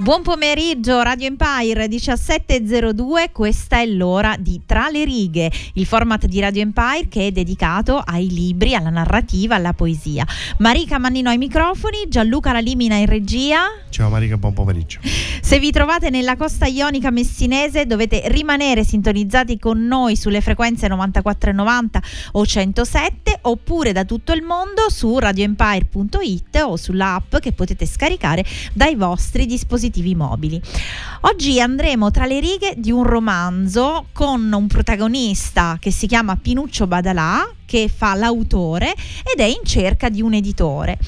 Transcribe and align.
Buon 0.00 0.22
pomeriggio 0.22 1.02
Radio 1.02 1.26
Empire 1.26 1.86
1702, 1.86 3.32
questa 3.32 3.82
è 3.82 3.86
l'ora 3.86 4.34
di 4.38 4.62
Tra 4.64 4.88
le 4.88 5.04
righe, 5.04 5.52
il 5.74 5.84
format 5.84 6.24
di 6.24 6.40
Radio 6.40 6.62
Empire 6.62 7.06
che 7.06 7.26
è 7.26 7.30
dedicato 7.32 7.98
ai 7.98 8.30
libri, 8.30 8.74
alla 8.74 8.88
narrativa, 8.88 9.56
alla 9.56 9.74
poesia. 9.74 10.26
Marica 10.60 10.98
Mannino 10.98 11.28
ai 11.28 11.36
microfoni, 11.36 12.08
Gianluca 12.08 12.50
Lalimina 12.50 12.94
in 12.94 13.04
regia. 13.04 13.64
Ciao 13.90 14.08
Marica, 14.08 14.38
buon 14.38 14.54
pomeriggio. 14.54 15.00
Se 15.02 15.58
vi 15.58 15.70
trovate 15.70 16.08
nella 16.08 16.36
costa 16.36 16.64
ionica 16.64 17.10
messinese 17.10 17.84
dovete 17.84 18.22
rimanere 18.28 18.84
sintonizzati 18.84 19.58
con 19.58 19.84
noi 19.84 20.16
sulle 20.16 20.40
frequenze 20.40 20.88
9490 20.88 22.02
o 22.32 22.46
107 22.46 23.38
oppure 23.42 23.92
da 23.92 24.04
tutto 24.06 24.32
il 24.32 24.42
mondo 24.42 24.88
su 24.88 25.18
radioempire.it 25.18 26.56
o 26.64 26.76
sull'app 26.76 27.36
che 27.36 27.52
potete 27.52 27.84
scaricare 27.84 28.46
dai 28.72 28.94
vostri 28.94 29.44
dispositivi 29.44 29.88
dispositivi 29.90 30.14
mobili. 30.14 30.60
Oggi 31.22 31.60
andremo 31.60 32.10
tra 32.10 32.24
le 32.24 32.40
righe 32.40 32.74
di 32.76 32.90
un 32.90 33.02
romanzo 33.02 34.06
con 34.12 34.50
un 34.52 34.66
protagonista 34.68 35.76
che 35.78 35.90
si 35.90 36.06
chiama 36.06 36.36
Pinuccio 36.36 36.86
Badalà, 36.86 37.46
che 37.70 37.88
fa 37.88 38.16
l'autore 38.16 38.92
ed 39.22 39.38
è 39.38 39.44
in 39.44 39.60
cerca 39.62 40.08
di 40.08 40.20
un 40.20 40.34
editore. 40.34 40.98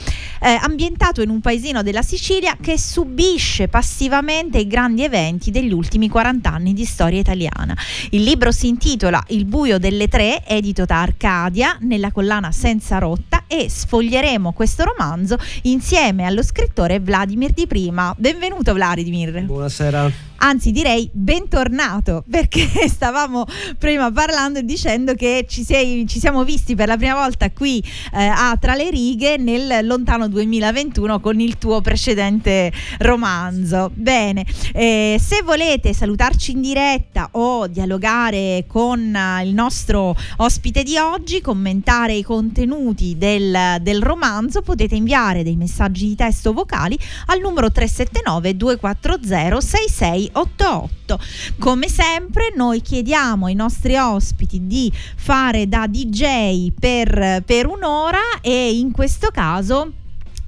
Eh, 0.41 0.57
ambientato 0.63 1.21
in 1.21 1.29
un 1.29 1.41
paesino 1.41 1.83
della 1.83 2.03
Sicilia 2.03 2.57
che 2.61 2.79
subisce 2.79 3.67
passivamente 3.67 4.59
i 4.59 4.69
grandi 4.69 5.03
eventi 5.03 5.51
degli 5.51 5.73
ultimi 5.73 6.09
40 6.09 6.49
anni 6.49 6.73
di 6.73 6.85
storia 6.85 7.19
italiana. 7.19 7.77
Il 8.11 8.23
libro 8.23 8.53
si 8.53 8.69
intitola 8.69 9.21
Il 9.29 9.45
buio 9.45 9.79
delle 9.79 10.07
tre, 10.07 10.47
edito 10.47 10.85
da 10.85 11.01
Arcadia, 11.01 11.77
nella 11.81 12.13
collana 12.13 12.53
Senza 12.53 12.99
rotta 12.99 13.43
e 13.49 13.69
sfoglieremo 13.69 14.53
questo 14.53 14.85
romanzo 14.85 15.39
insieme 15.63 16.27
allo 16.27 16.45
scrittore 16.45 17.01
Vladimir 17.01 17.51
Di 17.51 17.67
Prima. 17.67 18.15
Benvenuto 18.17 18.73
Vladimir. 18.73 19.43
Buonasera 19.43 20.32
anzi 20.43 20.71
direi 20.71 21.09
bentornato 21.13 22.25
perché 22.29 22.69
stavamo 22.89 23.45
prima 23.79 24.11
parlando 24.11 24.59
e 24.59 24.65
dicendo 24.65 25.15
che 25.15 25.47
ci, 25.49 25.65
sei, 25.65 26.07
ci, 26.07 26.19
siamo 26.19 26.45
visti 26.45 26.75
per 26.75 26.89
la 26.89 26.97
prima 26.97 27.15
volta 27.15 27.51
qui 27.51 27.83
eh, 28.13 28.25
a 28.27 28.57
Tra 28.61 28.75
le 28.75 28.91
righe 28.91 29.37
nel 29.37 29.87
lontano 29.87 30.29
2021 30.29 31.21
con 31.21 31.41
il 31.41 31.59
tuo 31.59 31.81
precedente 31.81 32.73
romanzo. 32.99 33.91
Bene, 33.95 34.45
eh, 34.73 35.19
se 35.21 35.43
volete 35.43 35.93
salutarci 35.93 36.53
in 36.53 36.61
diretta 36.61 37.29
o 37.33 37.67
dialogare 37.67 38.65
con 38.67 39.01
uh, 39.01 39.45
il 39.45 39.55
nostro 39.55 40.15
ospite 40.39 40.83
di 40.83 40.97
oggi, 40.97 41.41
commentare 41.41 42.15
i 42.15 42.23
contenuti 42.23 43.17
del, 43.17 43.79
del 43.81 44.03
romanzo, 44.03 44.63
potete 44.63 44.95
inviare 44.95 45.43
dei 45.43 45.57
messaggi 45.57 46.09
di 46.09 46.15
testo 46.15 46.53
vocali 46.53 46.99
al 47.27 47.41
numero 47.41 47.71
379 47.71 48.57
240 48.57 49.61
66 49.61 50.31
88. 50.33 51.19
Come 51.59 51.89
sempre 51.89 52.53
noi 52.55 52.81
chiediamo 52.81 53.47
ai 53.47 53.55
nostri 53.55 53.97
ospiti 53.97 54.67
di 54.67 54.93
fare 55.17 55.69
da 55.69 55.87
DJ 55.87 56.73
per, 56.79 57.43
per 57.45 57.67
un'ora 57.67 58.41
e 58.41 58.77
in 58.77 58.93
questo 58.93 59.29
caso 59.31 59.93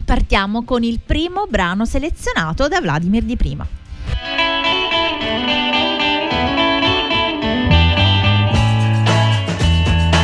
partiamo 0.05 0.65
con 0.65 0.83
il 0.83 1.00
primo 1.05 1.47
brano 1.49 1.84
selezionato 1.84 2.69
da 2.69 2.81
Vladimir 2.81 3.23
Di 3.23 3.37
Prima. 3.37 3.67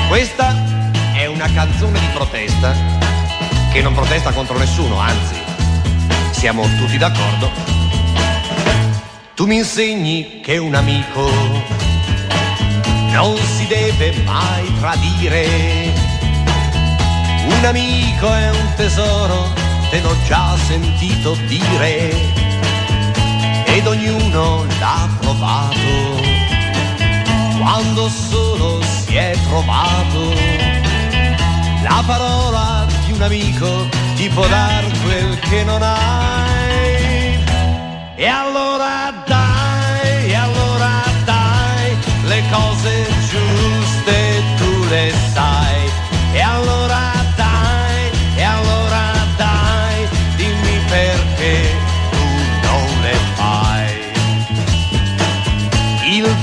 Questa 0.09 0.55
è 1.15 1.27
una 1.27 1.51
canzone 1.53 1.99
di 2.01 2.07
protesta 2.13 2.75
che 3.73 3.81
non 3.81 3.95
protesta 3.95 4.33
contro 4.33 4.59
nessuno, 4.59 4.99
anzi, 4.99 5.37
siamo 6.33 6.63
tutti 6.79 6.99
d'accordo 6.99 7.80
tu 9.41 9.47
mi 9.47 9.57
insegni 9.57 10.41
che 10.43 10.59
un 10.59 10.75
amico 10.75 11.31
non 13.11 13.35
si 13.39 13.67
deve 13.67 14.13
mai 14.23 14.71
tradire. 14.79 15.47
Un 17.47 17.65
amico 17.65 18.31
è 18.35 18.51
un 18.51 18.73
tesoro, 18.77 19.51
te 19.89 20.03
l'ho 20.03 20.15
già 20.27 20.59
sentito 20.59 21.35
dire, 21.47 22.11
ed 23.65 23.87
ognuno 23.87 24.67
l'ha 24.79 25.09
provato 25.19 26.21
quando 27.57 28.11
solo 28.11 28.83
si 28.83 29.17
è 29.17 29.35
trovato. 29.49 30.35
La 31.83 32.03
parola 32.07 32.87
di 33.07 33.13
un 33.13 33.23
amico 33.23 33.89
ti 34.17 34.29
può 34.29 34.47
dar 34.49 34.85
quel 35.03 35.39
che 35.39 35.65
non 35.65 35.81
hai. 35.83 37.39
E 38.17 38.27
allora 38.27 38.50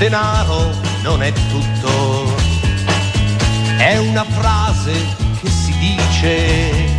denaro 0.08 0.70
non 1.02 1.22
è 1.22 1.30
tutto, 1.50 2.34
è 3.76 3.98
una 3.98 4.24
frase 4.24 4.92
che 5.38 5.50
si 5.50 5.76
dice. 5.76 6.96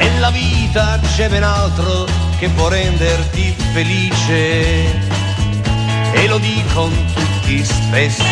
Nella 0.00 0.30
vita 0.30 0.98
c'è 1.14 1.28
ben 1.28 1.42
altro 1.42 2.06
che 2.38 2.48
può 2.48 2.68
renderti 2.68 3.54
felice. 3.72 5.16
E 6.12 6.26
lo 6.28 6.38
dicono 6.38 6.94
tutti 7.12 7.62
spesso, 7.62 8.24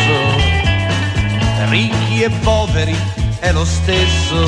ricchi 1.69 2.23
e 2.23 2.29
poveri 2.41 2.97
è 3.39 3.51
lo 3.51 3.63
stesso. 3.63 4.39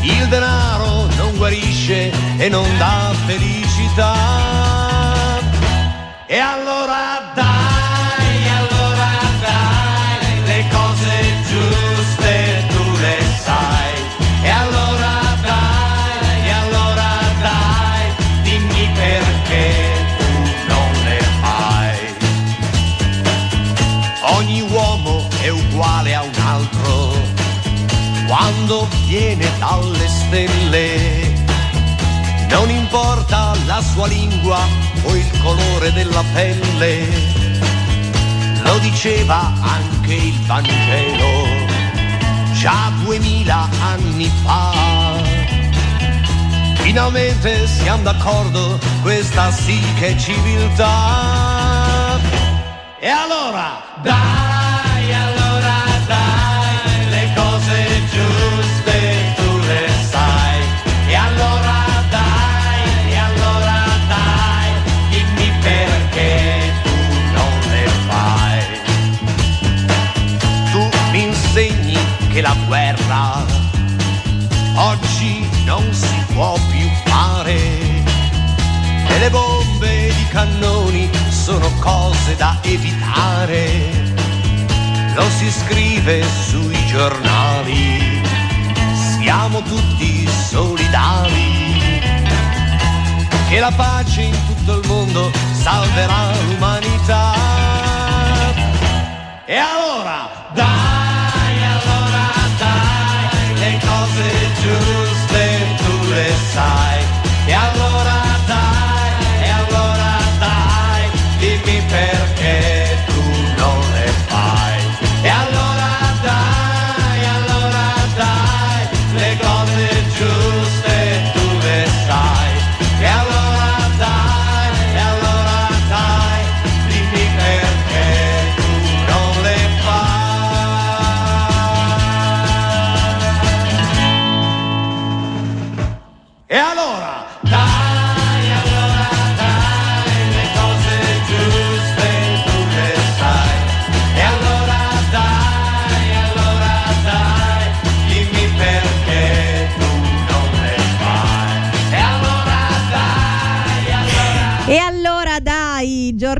Il 0.00 0.26
denaro 0.26 1.06
non 1.16 1.36
guarisce 1.36 2.10
e 2.36 2.48
non 2.48 2.66
dà 2.78 3.14
felicità. 3.26 4.14
E 6.26 6.38
Non 32.48 32.70
importa 32.70 33.54
la 33.66 33.82
sua 33.82 34.06
lingua 34.06 34.60
o 35.02 35.14
il 35.14 35.38
colore 35.40 35.92
della 35.92 36.24
pelle, 36.32 37.06
lo 38.62 38.78
diceva 38.78 39.52
anche 39.60 40.14
il 40.14 40.40
Vangelo 40.46 41.66
già 42.56 42.90
duemila 43.02 43.68
anni 43.80 44.30
fa. 44.42 44.72
Finalmente 46.76 47.66
siamo 47.66 48.02
d'accordo, 48.02 48.78
questa 49.02 49.50
sì 49.50 49.78
che 49.98 50.08
è 50.08 50.16
civiltà. 50.16 52.18
E 52.98 53.08
allora, 53.08 53.82
dai, 54.02 54.45
oggi 74.76 75.48
non 75.64 75.92
si 75.92 76.24
può 76.32 76.58
più 76.70 76.88
fare. 77.04 77.56
E 79.08 79.18
le 79.18 79.30
bombe 79.30 80.12
di 80.14 80.26
cannoni 80.28 81.10
sono 81.28 81.70
cose 81.80 82.36
da 82.36 82.58
evitare. 82.62 84.14
Lo 85.14 85.28
si 85.30 85.50
scrive 85.50 86.22
sui 86.22 86.86
giornali, 86.86 88.22
siamo 89.18 89.62
tutti 89.62 90.28
solidari. 90.28 91.64
Che 93.48 93.58
la 93.60 93.72
pace 93.74 94.22
in 94.22 94.36
tutto 94.46 94.80
il 94.80 94.86
mondo 94.86 95.30
salverà 95.52 96.32
l'umanità. 96.48 97.34
E 99.46 99.56
allora, 99.56 100.35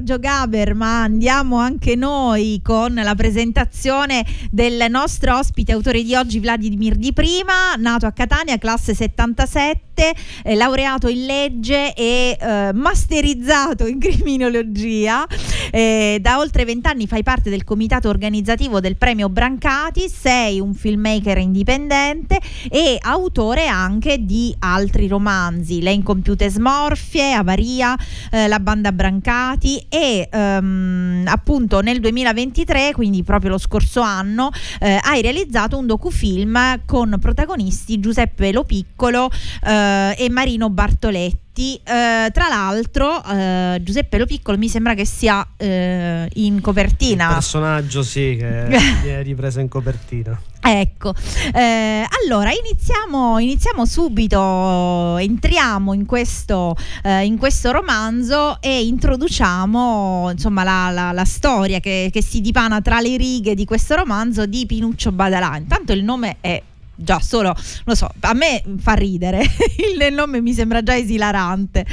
Giorgio 0.06 0.20
Gaber, 0.20 0.74
ma 0.74 1.02
andiamo 1.02 1.58
anche 1.58 1.96
noi 1.96 2.60
con 2.62 2.94
la 2.94 3.16
presentazione 3.16 4.24
del 4.52 4.86
nostro 4.88 5.36
ospite 5.36 5.72
autore 5.72 6.04
di 6.04 6.14
oggi 6.14 6.38
Vladimir 6.38 6.94
Di 6.94 7.12
Prima, 7.12 7.74
nato 7.76 8.06
a 8.06 8.12
Catania, 8.12 8.56
classe 8.56 8.94
77, 8.94 10.14
eh, 10.44 10.54
laureato 10.54 11.08
in 11.08 11.26
legge 11.26 11.92
e 11.92 12.38
eh, 12.40 12.70
masterizzato 12.72 13.88
in 13.88 13.98
criminologia. 13.98 15.26
Eh, 15.72 16.18
da 16.20 16.38
oltre 16.38 16.64
vent'anni 16.64 17.08
fai 17.08 17.24
parte 17.24 17.50
del 17.50 17.64
comitato 17.64 18.08
organizzativo 18.08 18.78
del 18.78 18.96
premio 18.96 19.28
Brancati, 19.28 20.08
sei 20.08 20.60
un 20.60 20.72
filmmaker 20.72 21.38
indipendente 21.38 22.40
e 22.70 22.96
autore 23.00 23.66
anche 23.66 24.24
di 24.24 24.54
altri 24.60 25.08
romanzi, 25.08 25.82
Le 25.82 25.90
incompiute 25.90 26.48
smorfie, 26.48 27.32
Avaria, 27.32 27.98
eh, 28.30 28.46
La 28.46 28.60
banda 28.60 28.92
Brancati 28.92 29.84
e 29.96 30.28
ehm, 30.30 31.24
appunto 31.26 31.80
nel 31.80 32.00
2023, 32.00 32.92
quindi 32.92 33.22
proprio 33.22 33.52
lo 33.52 33.58
scorso 33.58 34.02
anno, 34.02 34.50
eh, 34.78 35.00
hai 35.02 35.22
realizzato 35.22 35.78
un 35.78 35.86
docufilm 35.86 36.82
con 36.84 37.16
protagonisti 37.18 37.98
Giuseppe 37.98 38.52
Lopiccolo 38.52 39.30
eh, 39.64 40.14
e 40.18 40.28
Marino 40.28 40.68
Bartoletti. 40.68 41.45
Eh, 41.58 42.30
tra 42.32 42.48
l'altro, 42.48 43.24
eh, 43.24 43.80
Giuseppe 43.82 44.18
Lopiccolo 44.18 44.58
mi 44.58 44.68
sembra 44.68 44.92
che 44.94 45.06
sia 45.06 45.46
eh, 45.56 46.28
in 46.34 46.56
Il 46.56 46.60
copertina. 46.60 47.28
personaggio 47.28 48.02
sì, 48.02 48.36
che 48.38 48.66
viene 49.02 49.22
ripreso 49.22 49.60
in 49.60 49.68
copertina. 49.68 50.38
Ecco, 50.60 51.14
eh, 51.54 52.04
allora 52.24 52.50
iniziamo, 52.50 53.38
iniziamo 53.38 53.86
subito, 53.86 55.16
entriamo 55.16 55.92
in 55.92 56.04
questo, 56.06 56.76
eh, 57.04 57.24
in 57.24 57.38
questo 57.38 57.70
romanzo 57.70 58.60
e 58.60 58.84
introduciamo 58.84 60.30
insomma 60.32 60.64
la, 60.64 60.90
la- 60.90 61.12
la 61.12 61.24
storia 61.24 61.78
che, 61.80 62.10
che 62.12 62.22
si 62.22 62.40
dipana 62.40 62.80
tra 62.80 63.00
le 63.00 63.16
righe 63.16 63.54
di 63.54 63.64
questo 63.64 63.94
romanzo 63.94 64.44
di 64.46 64.66
Pinuccio 64.66 65.12
Badalà. 65.12 65.56
Intanto 65.56 65.92
il 65.92 66.02
nome 66.02 66.38
è 66.40 66.60
già 66.96 67.20
solo, 67.20 67.54
lo 67.84 67.94
so, 67.94 68.10
a 68.20 68.32
me 68.32 68.62
fa 68.78 68.94
ridere, 68.94 69.42
il 69.78 70.12
nome 70.12 70.40
mi 70.40 70.52
sembra 70.52 70.82
già 70.82 70.96
esilarante. 70.96 71.86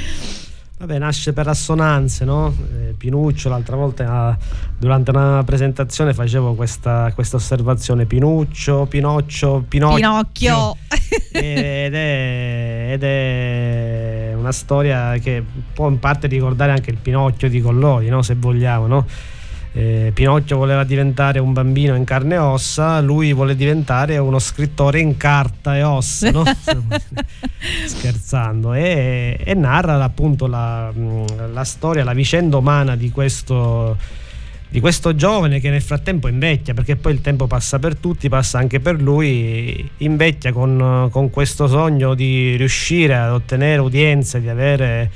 Vabbè, 0.83 0.97
nasce 0.97 1.31
per 1.31 1.47
assonanze, 1.47 2.25
no? 2.25 2.53
Eh, 2.73 2.93
Pinuccio, 2.97 3.47
l'altra 3.47 3.77
volta 3.77 4.05
ah, 4.11 4.37
durante 4.77 5.11
una 5.11 5.41
presentazione 5.45 6.13
facevo 6.13 6.55
questa, 6.55 7.09
questa 7.13 7.37
osservazione: 7.37 8.05
Pinuccio, 8.05 8.85
Pinocchio, 8.87 9.63
Pinocchio. 9.65 9.95
Pinocchio. 9.95 10.75
ed, 11.31 11.93
è, 11.93 12.89
ed 12.91 13.03
è 13.03 14.33
una 14.35 14.51
storia 14.51 15.17
che 15.19 15.41
può 15.73 15.87
in 15.87 15.99
parte 15.99 16.27
ricordare 16.27 16.71
anche 16.71 16.89
il 16.89 16.97
Pinocchio 16.97 17.47
di 17.47 17.61
Collodi, 17.61 18.09
no? 18.09 18.21
se 18.21 18.35
vogliamo. 18.35 18.85
No? 18.85 19.05
Eh, 19.75 20.11
Pinocchio 20.13 20.57
voleva 20.57 20.83
diventare 20.83 21.39
un 21.39 21.51
bambino 21.51 21.95
in 21.95 22.03
carne 22.03 22.35
e 22.35 22.37
ossa, 22.37 23.01
lui 23.01 23.33
vuole 23.33 23.55
diventare 23.55 24.19
uno 24.19 24.37
scrittore 24.37 24.99
in 24.99 25.17
carta 25.17 25.75
e 25.75 25.81
ossa, 25.81 26.29
no? 26.29 26.43
scherzando, 27.85 28.73
e, 28.73 29.39
e 29.43 29.53
narra 29.55 30.01
appunto 30.03 30.45
la, 30.47 30.91
la 31.51 31.63
storia, 31.63 32.03
la 32.03 32.13
vicenda 32.13 32.57
umana 32.57 32.95
di 32.95 33.09
questo, 33.09 33.97
di 34.69 34.79
questo 34.79 35.15
giovane 35.15 35.59
che 35.59 35.69
nel 35.69 35.81
frattempo 35.81 36.27
invecchia, 36.27 36.73
perché 36.73 36.95
poi 36.95 37.13
il 37.13 37.21
tempo 37.21 37.47
passa 37.47 37.79
per 37.79 37.95
tutti, 37.95 38.29
passa 38.29 38.59
anche 38.59 38.79
per 38.79 39.01
lui, 39.01 39.89
invecchia 39.97 40.51
con, 40.51 41.07
con 41.11 41.29
questo 41.29 41.67
sogno 41.67 42.13
di 42.13 42.55
riuscire 42.57 43.15
ad 43.15 43.31
ottenere 43.31 43.81
udienze, 43.81 44.39
di 44.39 44.49
avere, 44.49 45.09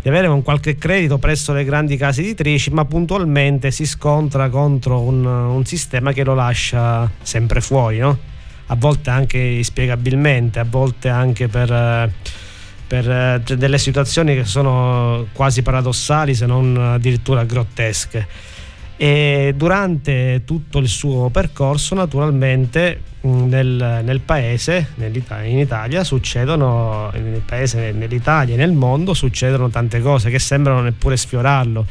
di 0.00 0.08
avere 0.08 0.26
un 0.28 0.42
qualche 0.42 0.76
credito 0.76 1.18
presso 1.18 1.52
le 1.52 1.64
grandi 1.64 1.96
case 1.96 2.20
editrici, 2.22 2.70
ma 2.70 2.84
puntualmente 2.84 3.70
si 3.70 3.86
scontra 3.86 4.48
contro 4.48 5.00
un, 5.00 5.24
un 5.24 5.64
sistema 5.64 6.12
che 6.12 6.24
lo 6.24 6.34
lascia 6.34 7.10
sempre 7.22 7.60
fuori, 7.60 7.98
no? 7.98 8.18
a 8.66 8.76
volte 8.76 9.10
anche 9.10 9.38
inspiegabilmente, 9.38 10.58
a 10.58 10.66
volte 10.68 11.08
anche 11.08 11.48
per... 11.48 11.72
eh, 11.72 12.46
per 12.88 13.06
eh, 13.06 13.56
delle 13.56 13.76
situazioni 13.76 14.34
che 14.34 14.46
sono 14.46 15.26
quasi 15.34 15.60
paradossali 15.60 16.34
se 16.34 16.46
non 16.46 16.74
addirittura 16.74 17.44
grottesche 17.44 18.26
E 19.00 19.54
durante 19.56 20.42
tutto 20.44 20.78
il 20.78 20.88
suo 20.88 21.28
percorso, 21.30 21.94
naturalmente, 21.94 23.00
nel, 23.20 24.00
nel 24.02 24.20
paese, 24.20 24.88
in 24.96 25.58
Italia, 25.58 26.02
succedono, 26.02 27.08
nel 27.12 27.42
paese, 27.46 27.92
nell'Italia 27.92 28.54
e 28.54 28.56
nel 28.56 28.72
mondo, 28.72 29.14
succedono 29.14 29.70
tante 29.70 30.00
cose 30.00 30.30
che 30.30 30.40
sembrano 30.40 30.80
neppure 30.80 31.16
sfiorarlo, 31.16 31.86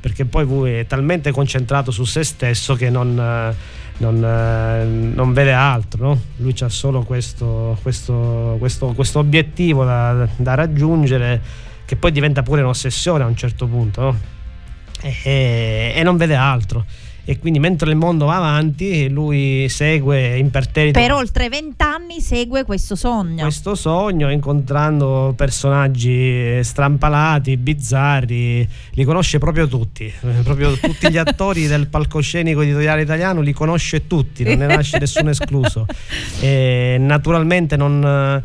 perché 0.00 0.24
poi 0.24 0.44
lui 0.44 0.72
è 0.72 0.86
talmente 0.86 1.30
concentrato 1.30 1.92
su 1.92 2.02
se 2.02 2.24
stesso 2.24 2.74
che 2.74 2.90
non, 2.90 3.54
non, 3.98 5.12
non 5.14 5.32
vede 5.32 5.52
altro, 5.52 6.04
no? 6.08 6.20
lui 6.38 6.56
ha 6.58 6.68
solo 6.68 7.02
questo, 7.02 7.78
questo, 7.82 8.56
questo, 8.58 8.86
questo 8.94 9.20
obiettivo 9.20 9.84
da, 9.84 10.26
da, 10.34 10.54
raggiungere 10.54 11.40
che 11.84 11.94
poi 11.94 12.10
diventa 12.10 12.42
pure 12.42 12.62
un'ossessione 12.62 13.22
a 13.22 13.28
un 13.28 13.36
certo 13.36 13.68
punto. 13.68 14.00
No? 14.00 14.36
E, 15.00 15.92
e 15.94 16.02
non 16.02 16.16
vede 16.16 16.34
altro. 16.34 16.84
E 17.28 17.38
quindi 17.38 17.58
mentre 17.58 17.90
il 17.90 17.96
mondo 17.96 18.24
va 18.24 18.36
avanti 18.36 19.10
lui 19.10 19.68
segue 19.68 20.38
imperterrito. 20.38 20.98
Per 20.98 21.12
oltre 21.12 21.50
vent'anni 21.50 22.22
segue 22.22 22.64
questo 22.64 22.96
sogno. 22.96 23.42
Questo 23.42 23.74
sogno 23.74 24.30
incontrando 24.30 25.34
personaggi 25.36 26.58
strampalati 26.62 27.58
bizzarri. 27.58 28.66
Li 28.92 29.04
conosce 29.04 29.36
proprio 29.36 29.68
tutti. 29.68 30.10
Proprio 30.42 30.72
tutti 30.78 31.10
gli 31.10 31.18
attori 31.20 31.66
del 31.66 31.88
palcoscenico 31.88 32.62
editoriale 32.62 33.02
italiano 33.02 33.42
li 33.42 33.52
conosce 33.52 34.06
tutti 34.06 34.42
non 34.44 34.56
ne 34.56 34.66
nasce 34.66 34.96
nessuno 34.98 35.28
escluso. 35.28 35.84
E 36.40 36.96
naturalmente 36.98 37.76
non, 37.76 38.42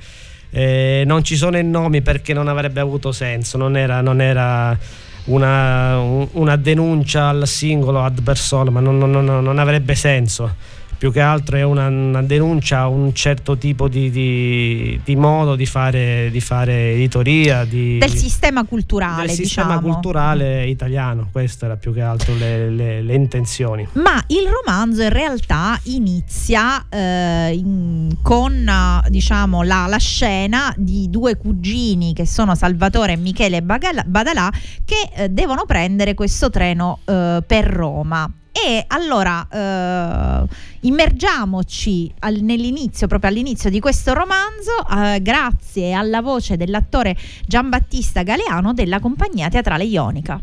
eh, 0.50 1.03
non 1.05 1.24
ci 1.24 1.38
sono 1.38 1.57
i 1.57 1.63
nomi 1.63 2.01
perché 2.01 2.33
non 2.33 2.50
avrebbe 2.50 2.81
avuto 2.81 3.13
senso 3.13 3.57
non 3.57 3.77
era, 3.77 4.01
non 4.01 4.19
era 4.19 4.77
una, 5.25 6.00
una 6.00 6.56
denuncia 6.56 7.30
al 7.30 7.48
singolo 7.48 8.03
ad 8.03 8.22
persona, 8.22 8.70
ma 8.72 8.80
non, 8.80 8.98
non, 8.98 9.24
non 9.24 9.60
avrebbe 9.60 9.96
senso 9.96 10.72
più 11.03 11.12
che 11.12 11.19
altro 11.19 11.57
è 11.57 11.63
una, 11.63 11.88
una, 11.88 12.22
denuncia 12.22 12.79
a 12.79 12.88
un 12.88 13.13
certo 13.13 13.57
tipo 13.57 13.89
di, 13.89 14.10
di, 14.10 15.01
di 15.03 15.15
modo 15.17 15.57
di 15.57 15.65
fare, 15.65 16.29
di 16.31 16.39
fare 16.39 16.91
editoria 16.91 17.65
di, 17.65 17.98
del 17.98 18.15
sistema 18.15 18.63
culturale 18.63 19.25
del 19.27 19.36
sistema 19.36 19.75
diciamo. 19.75 19.91
culturale 19.91 20.65
italiano. 20.65 21.27
Queste 21.29 21.65
erano 21.65 21.81
più 21.81 21.93
che 21.93 22.00
altro 22.00 22.33
le, 22.36 22.69
le, 22.69 23.01
le, 23.01 23.15
intenzioni. 23.15 23.86
Ma 23.95 24.24
il 24.27 24.48
romanzo 24.48 25.01
in 25.01 25.10
realtà 25.10 25.77
inizia 25.83 26.86
eh, 26.88 27.51
in, 27.53 28.15
con 28.22 28.72
diciamo 29.10 29.62
la, 29.62 29.88
la, 29.89 29.98
scena 29.98 30.74
di 30.77 31.10
due 31.10 31.36
cugini 31.36 32.13
che 32.13 32.25
sono 32.25 32.55
Salvatore 32.55 33.12
e 33.12 33.17
Michele 33.17 33.62
Badalà 33.62 34.50
che 34.86 35.10
eh, 35.15 35.27
devono 35.27 35.65
prendere 35.65 36.13
questo 36.13 36.50
treno 36.50 37.00
eh, 37.03 37.43
per 37.45 37.65
Roma 37.65 38.31
e 38.53 38.86
allora 38.88 39.48
eh, 39.50 40.48
immergiamoci 40.81 42.13
al, 42.19 42.36
nell'inizio, 42.36 43.07
proprio 43.07 43.31
all'inizio 43.31 43.72
di 43.72 43.79
questo 43.79 44.13
romanzo, 44.13 44.88
eh, 44.89 45.22
grazie 45.24 45.93
alla 45.93 46.22
voce 46.22 46.55
dell'attore 46.55 47.17
Giambattista 47.48 48.22
Galeano 48.22 48.74
della 48.74 49.00
compagnia 49.00 49.50
teatrale 49.50 49.86
Ionica. 49.86 50.39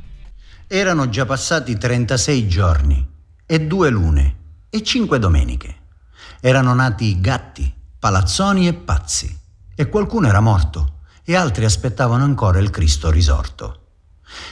Erano 0.67 1.09
già 1.09 1.25
passati 1.25 1.79
36 1.79 2.49
giorni 2.49 3.09
e 3.47 3.61
due 3.61 3.91
lune 3.91 4.37
e 4.71 4.83
cinque 4.83 5.21
domeniche. 5.21 5.77
Erano 6.41 6.75
nati 6.75 7.21
gatti, 7.21 7.73
palazzoni 7.99 8.67
e 8.67 8.75
pazzi, 8.75 9.39
e 9.75 9.89
qualcuno 9.89 10.27
era 10.27 10.41
morto, 10.41 10.99
e 11.25 11.37
altri 11.37 11.65
aspettavano 11.65 12.25
ancora 12.25 12.59
il 12.59 12.71
Cristo 12.71 13.09
risorto. 13.11 13.79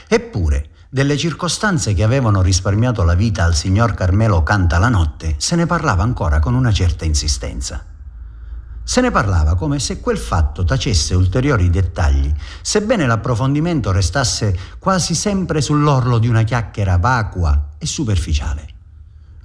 Eppure, 0.07 0.68
delle 0.91 1.17
circostanze 1.17 1.93
che 1.93 2.01
avevano 2.01 2.41
risparmiato 2.41 3.03
la 3.03 3.13
vita 3.13 3.43
al 3.43 3.53
signor 3.53 3.93
Carmelo 3.93 4.41
Canta 4.41 4.79
la 4.79 4.89
notte 4.89 5.35
se 5.37 5.55
ne 5.55 5.67
parlava 5.67 6.01
ancora 6.01 6.39
con 6.39 6.55
una 6.55 6.71
certa 6.71 7.05
insistenza. 7.05 7.85
Se 8.83 9.01
ne 9.01 9.11
parlava 9.11 9.53
come 9.53 9.77
se 9.77 9.99
quel 9.99 10.17
fatto 10.17 10.63
tacesse 10.63 11.13
ulteriori 11.13 11.69
dettagli, 11.69 12.33
sebbene 12.61 13.05
l'approfondimento 13.05 13.91
restasse 13.91 14.57
quasi 14.79 15.13
sempre 15.13 15.61
sull'orlo 15.61 16.17
di 16.17 16.27
una 16.27 16.41
chiacchiera 16.41 16.97
vacua 16.97 17.73
e 17.77 17.85
superficiale. 17.85 18.78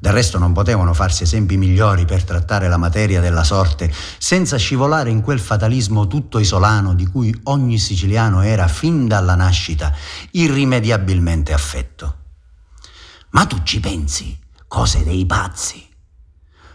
Del 0.04 0.12
resto 0.12 0.36
non 0.36 0.52
potevano 0.52 0.92
farsi 0.92 1.22
esempi 1.22 1.56
migliori 1.56 2.04
per 2.04 2.24
trattare 2.24 2.68
la 2.68 2.76
materia 2.76 3.22
della 3.22 3.42
sorte 3.42 3.90
senza 4.18 4.58
scivolare 4.58 5.08
in 5.08 5.22
quel 5.22 5.40
fatalismo 5.40 6.06
tutto 6.06 6.38
isolano 6.38 6.92
di 6.92 7.06
cui 7.06 7.34
ogni 7.44 7.78
siciliano 7.78 8.42
era 8.42 8.68
fin 8.68 9.08
dalla 9.08 9.34
nascita 9.34 9.94
irrimediabilmente 10.32 11.54
affetto. 11.54 12.16
Ma 13.30 13.46
tu 13.46 13.62
ci 13.62 13.80
pensi? 13.80 14.38
Cose 14.68 15.04
dei 15.04 15.24
pazzi. 15.24 15.82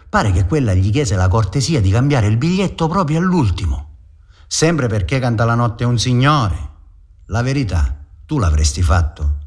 Pare 0.08 0.32
che 0.32 0.46
quella 0.46 0.74
gli 0.74 0.90
chiese 0.90 1.14
la 1.14 1.28
cortesia 1.28 1.80
di 1.80 1.92
cambiare 1.92 2.26
il 2.26 2.36
biglietto 2.36 2.88
proprio 2.88 3.18
all'ultimo. 3.18 3.98
Sempre 4.48 4.88
perché 4.88 5.20
canta 5.20 5.44
la 5.44 5.54
notte 5.54 5.84
un 5.84 6.00
signore. 6.00 6.68
La 7.26 7.42
verità, 7.42 7.96
tu 8.26 8.40
l'avresti 8.40 8.82
fatto. 8.82 9.39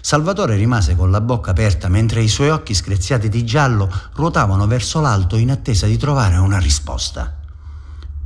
Salvatore 0.00 0.56
rimase 0.56 0.96
con 0.96 1.10
la 1.10 1.20
bocca 1.20 1.50
aperta 1.50 1.88
mentre 1.88 2.22
i 2.22 2.28
suoi 2.28 2.48
occhi 2.48 2.74
screziati 2.74 3.28
di 3.28 3.44
giallo 3.44 3.92
ruotavano 4.14 4.66
verso 4.66 5.00
l'alto 5.00 5.36
in 5.36 5.50
attesa 5.50 5.86
di 5.86 5.96
trovare 5.96 6.36
una 6.36 6.58
risposta. 6.58 7.38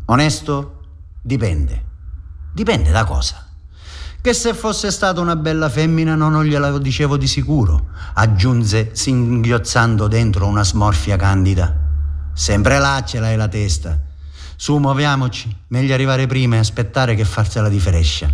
Onesto? 0.07 0.81
Dipende. 1.21 1.85
Dipende 2.53 2.91
da 2.91 3.05
cosa? 3.05 3.47
Che 4.21 4.33
se 4.33 4.55
fosse 4.55 4.91
stata 4.91 5.21
una 5.21 5.37
bella 5.37 5.69
femmina 5.69 6.15
non 6.15 6.45
gliela 6.45 6.79
dicevo 6.79 7.17
di 7.17 7.27
sicuro, 7.27 7.89
aggiunse 8.15 8.91
singhiozzando 8.95 10.07
dentro 10.07 10.47
una 10.47 10.65
smorfia 10.65 11.17
candida. 11.17 11.75
Sempre 12.33 12.79
là 12.79 13.03
ce 13.05 13.21
l'hai 13.21 13.37
la 13.37 13.49
testa. 13.49 14.01
Su, 14.57 14.79
muoviamoci, 14.79 15.55
meglio 15.69 15.93
arrivare 15.93 16.27
prima 16.27 16.57
e 16.57 16.61
aspettare 16.61 17.15
che 17.15 17.25
farsela 17.25 17.69
di 17.69 17.81
frescia. 17.81 18.33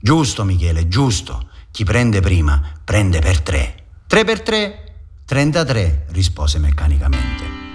Giusto, 0.00 0.44
Michele, 0.44 0.86
giusto. 0.86 1.48
Chi 1.72 1.84
prende 1.84 2.20
prima 2.20 2.60
prende 2.84 3.20
per 3.20 3.40
tre. 3.40 3.74
Tre 4.06 4.24
per 4.24 4.42
tre? 4.42 4.84
33, 5.24 6.06
rispose 6.10 6.58
meccanicamente. 6.58 7.69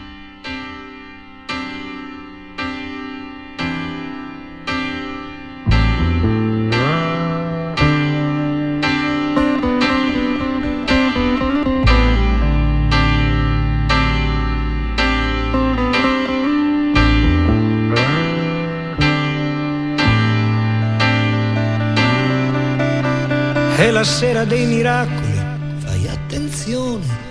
Sera 24.05 24.45
dei 24.45 24.65
miracoli, 24.65 25.39
fai 25.77 26.07
attenzione. 26.07 27.23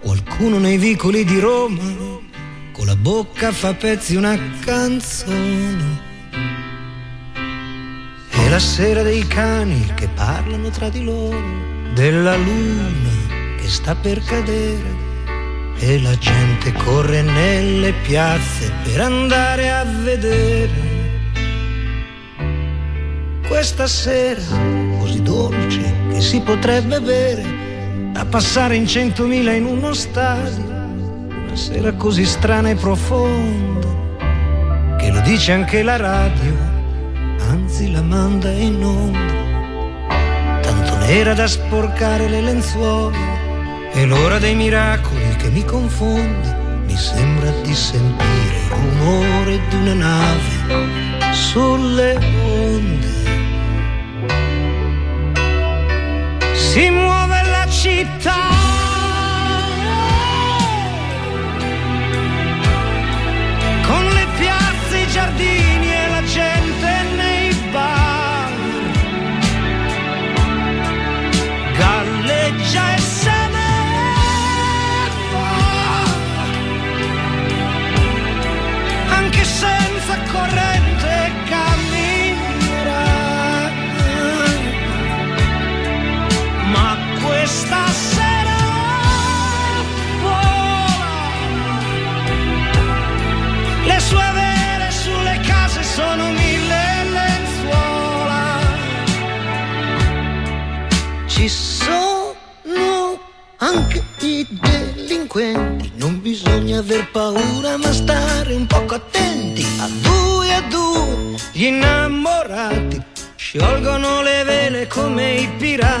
Qualcuno 0.00 0.58
nei 0.58 0.76
vicoli 0.76 1.24
di 1.24 1.38
Roma 1.38 1.80
con 2.72 2.86
la 2.86 2.96
bocca 2.96 3.52
fa 3.52 3.72
pezzi 3.74 4.16
una 4.16 4.36
canzone. 4.64 6.06
È 8.30 8.48
la 8.48 8.58
sera 8.58 9.02
dei 9.02 9.26
cani 9.26 9.92
che 9.94 10.08
parlano 10.08 10.68
tra 10.70 10.88
di 10.88 11.04
loro, 11.04 11.40
della 11.94 12.36
luna 12.36 13.56
che 13.56 13.68
sta 13.68 13.94
per 13.94 14.20
cadere. 14.24 15.06
E 15.78 16.00
la 16.00 16.16
gente 16.18 16.72
corre 16.72 17.22
nelle 17.22 17.92
piazze 18.02 18.72
per 18.82 19.00
andare 19.00 19.70
a 19.70 19.84
vedere 19.84 20.96
questa 23.46 23.86
sera 23.86 24.42
così 24.98 25.22
dolce 25.22 25.97
che 26.18 26.24
si 26.24 26.40
potrebbe 26.40 27.00
bere 27.00 27.44
da 28.12 28.24
passare 28.24 28.74
in 28.74 28.88
centomila 28.88 29.52
in 29.52 29.64
uno 29.64 29.92
stadio, 29.92 30.64
una 30.64 31.54
sera 31.54 31.92
così 31.92 32.24
strana 32.24 32.70
e 32.70 32.74
profonda 32.74 33.86
che 34.98 35.12
lo 35.12 35.20
dice 35.20 35.52
anche 35.52 35.84
la 35.84 35.96
radio, 35.96 36.56
anzi 37.48 37.92
la 37.92 38.02
manda 38.02 38.50
in 38.50 38.82
onda, 38.82 40.60
tanto 40.60 40.96
nera 40.96 41.34
da 41.34 41.46
sporcare 41.46 42.28
le 42.28 42.40
lenzuola, 42.40 43.16
è 43.92 44.04
l'ora 44.04 44.40
dei 44.40 44.56
miracoli 44.56 45.36
che 45.36 45.50
mi 45.50 45.64
confonde, 45.64 46.82
mi 46.84 46.96
sembra 46.96 47.52
di 47.62 47.74
sentire 47.74 48.56
il 48.56 48.70
rumore 48.70 49.60
di 49.68 49.76
una 49.76 49.94
nave 49.94 51.32
sulle 51.32 52.16
onde 52.16 53.17
si 56.68 56.90
muove 56.90 57.42
la 57.44 57.66
città. 57.70 58.77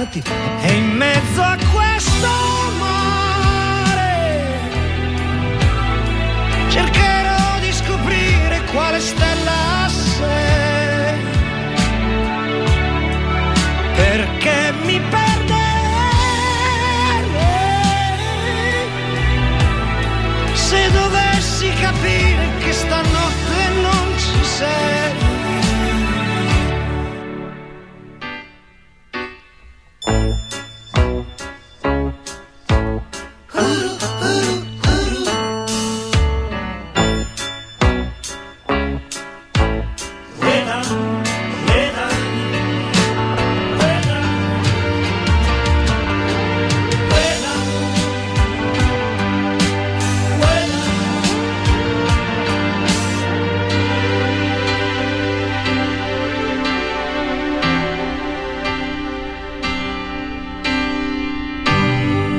Pirati. 0.08 0.22
E 0.62 0.76
in 0.76 0.87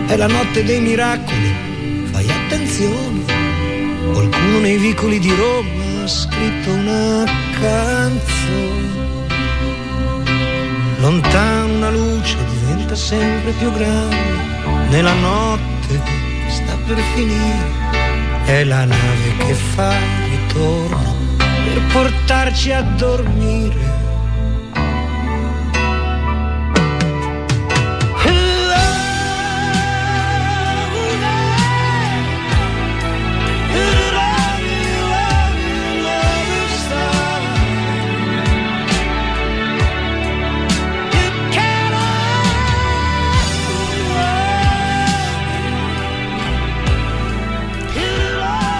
È 0.09 0.17
la 0.17 0.25
notte 0.25 0.63
dei 0.63 0.81
miracoli, 0.81 1.53
fai 2.11 2.27
attenzione. 2.27 3.25
Qualcuno 4.11 4.59
nei 4.59 4.77
vicoli 4.77 5.19
di 5.19 5.29
Roma 5.29 6.03
ha 6.03 6.07
scritto 6.07 6.71
una 6.73 7.25
canzone. 7.61 8.87
Lontano 10.97 11.73
una 11.75 11.91
luce 11.91 12.37
diventa 12.43 12.95
sempre 12.95 13.51
più 13.51 13.71
grande. 13.71 14.87
Nella 14.89 15.13
notte 15.13 16.01
sta 16.47 16.75
per 16.87 16.97
finire. 17.13 17.67
È 18.45 18.63
la 18.63 18.85
nave 18.85 19.37
che 19.37 19.53
fa 19.53 19.95
ritorno 20.27 21.17
per 21.37 21.81
portarci 21.91 22.71
a 22.71 22.81
dormire. 22.81 23.88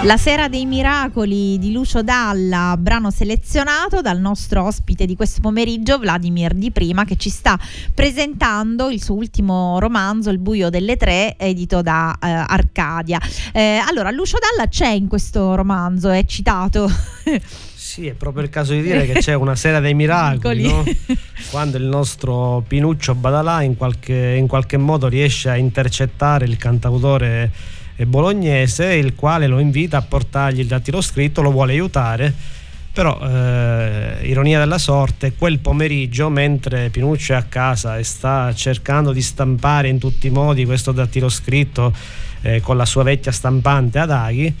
La 0.04 0.16
sera 0.16 0.48
dei 0.48 0.64
miracoli 0.64 1.58
di 1.58 1.72
Lucio 1.72 2.02
Dalla, 2.02 2.74
brano 2.78 3.10
selezionato 3.10 4.00
dal 4.00 4.18
nostro 4.18 4.64
ospite 4.64 5.04
di 5.04 5.14
questo 5.14 5.42
pomeriggio, 5.42 5.98
Vladimir 5.98 6.54
Di 6.54 6.70
Prima, 6.70 7.04
che 7.04 7.16
ci 7.16 7.28
sta 7.28 7.58
presentando 7.92 8.88
il 8.88 9.02
suo 9.02 9.14
ultimo 9.16 9.78
romanzo, 9.78 10.30
Il 10.30 10.38
buio 10.38 10.70
delle 10.70 10.96
tre, 10.96 11.36
edito 11.36 11.82
da 11.82 12.16
eh, 12.18 12.30
Arcadia. 12.30 13.20
Eh, 13.52 13.78
allora, 13.86 14.10
Lucio 14.10 14.38
Dalla 14.38 14.68
c'è 14.70 14.88
in 14.88 15.06
questo 15.06 15.54
romanzo, 15.54 16.08
è 16.08 16.24
citato. 16.24 16.88
Sì, 17.90 18.06
è 18.06 18.12
proprio 18.12 18.44
il 18.44 18.50
caso 18.50 18.72
di 18.72 18.82
dire 18.82 19.04
che 19.04 19.14
c'è 19.14 19.34
una 19.34 19.56
sera 19.56 19.80
dei 19.80 19.94
miracoli, 19.94 20.62
no? 20.62 20.84
quando 21.50 21.76
il 21.76 21.82
nostro 21.82 22.62
Pinuccio 22.68 23.16
Badalà 23.16 23.62
in 23.62 23.76
qualche, 23.76 24.36
in 24.38 24.46
qualche 24.46 24.76
modo 24.76 25.08
riesce 25.08 25.48
a 25.48 25.56
intercettare 25.56 26.44
il 26.44 26.56
cantautore 26.56 27.50
bolognese, 28.06 28.94
il 28.94 29.14
quale 29.14 29.46
lo 29.46 29.58
invita 29.58 29.98
a 29.98 30.02
portargli 30.02 30.60
il 30.60 30.66
dattilo 30.66 31.00
scritto, 31.00 31.42
lo 31.42 31.50
vuole 31.50 31.72
aiutare. 31.72 32.32
Però, 32.92 33.20
eh, 33.22 34.18
ironia 34.22 34.58
della 34.58 34.78
sorte, 34.78 35.34
quel 35.34 35.60
pomeriggio, 35.60 36.28
mentre 36.28 36.90
Pinuccio 36.90 37.34
è 37.34 37.36
a 37.36 37.44
casa 37.44 37.98
e 37.98 38.02
sta 38.02 38.52
cercando 38.52 39.12
di 39.12 39.22
stampare 39.22 39.88
in 39.88 39.98
tutti 39.98 40.26
i 40.26 40.30
modi 40.30 40.64
questo 40.64 40.90
dattilo 40.90 41.28
scritto 41.28 41.92
eh, 42.42 42.60
con 42.60 42.76
la 42.76 42.84
sua 42.84 43.04
vecchia 43.04 43.30
stampante 43.30 44.00
ad 44.00 44.10
aghi, 44.10 44.52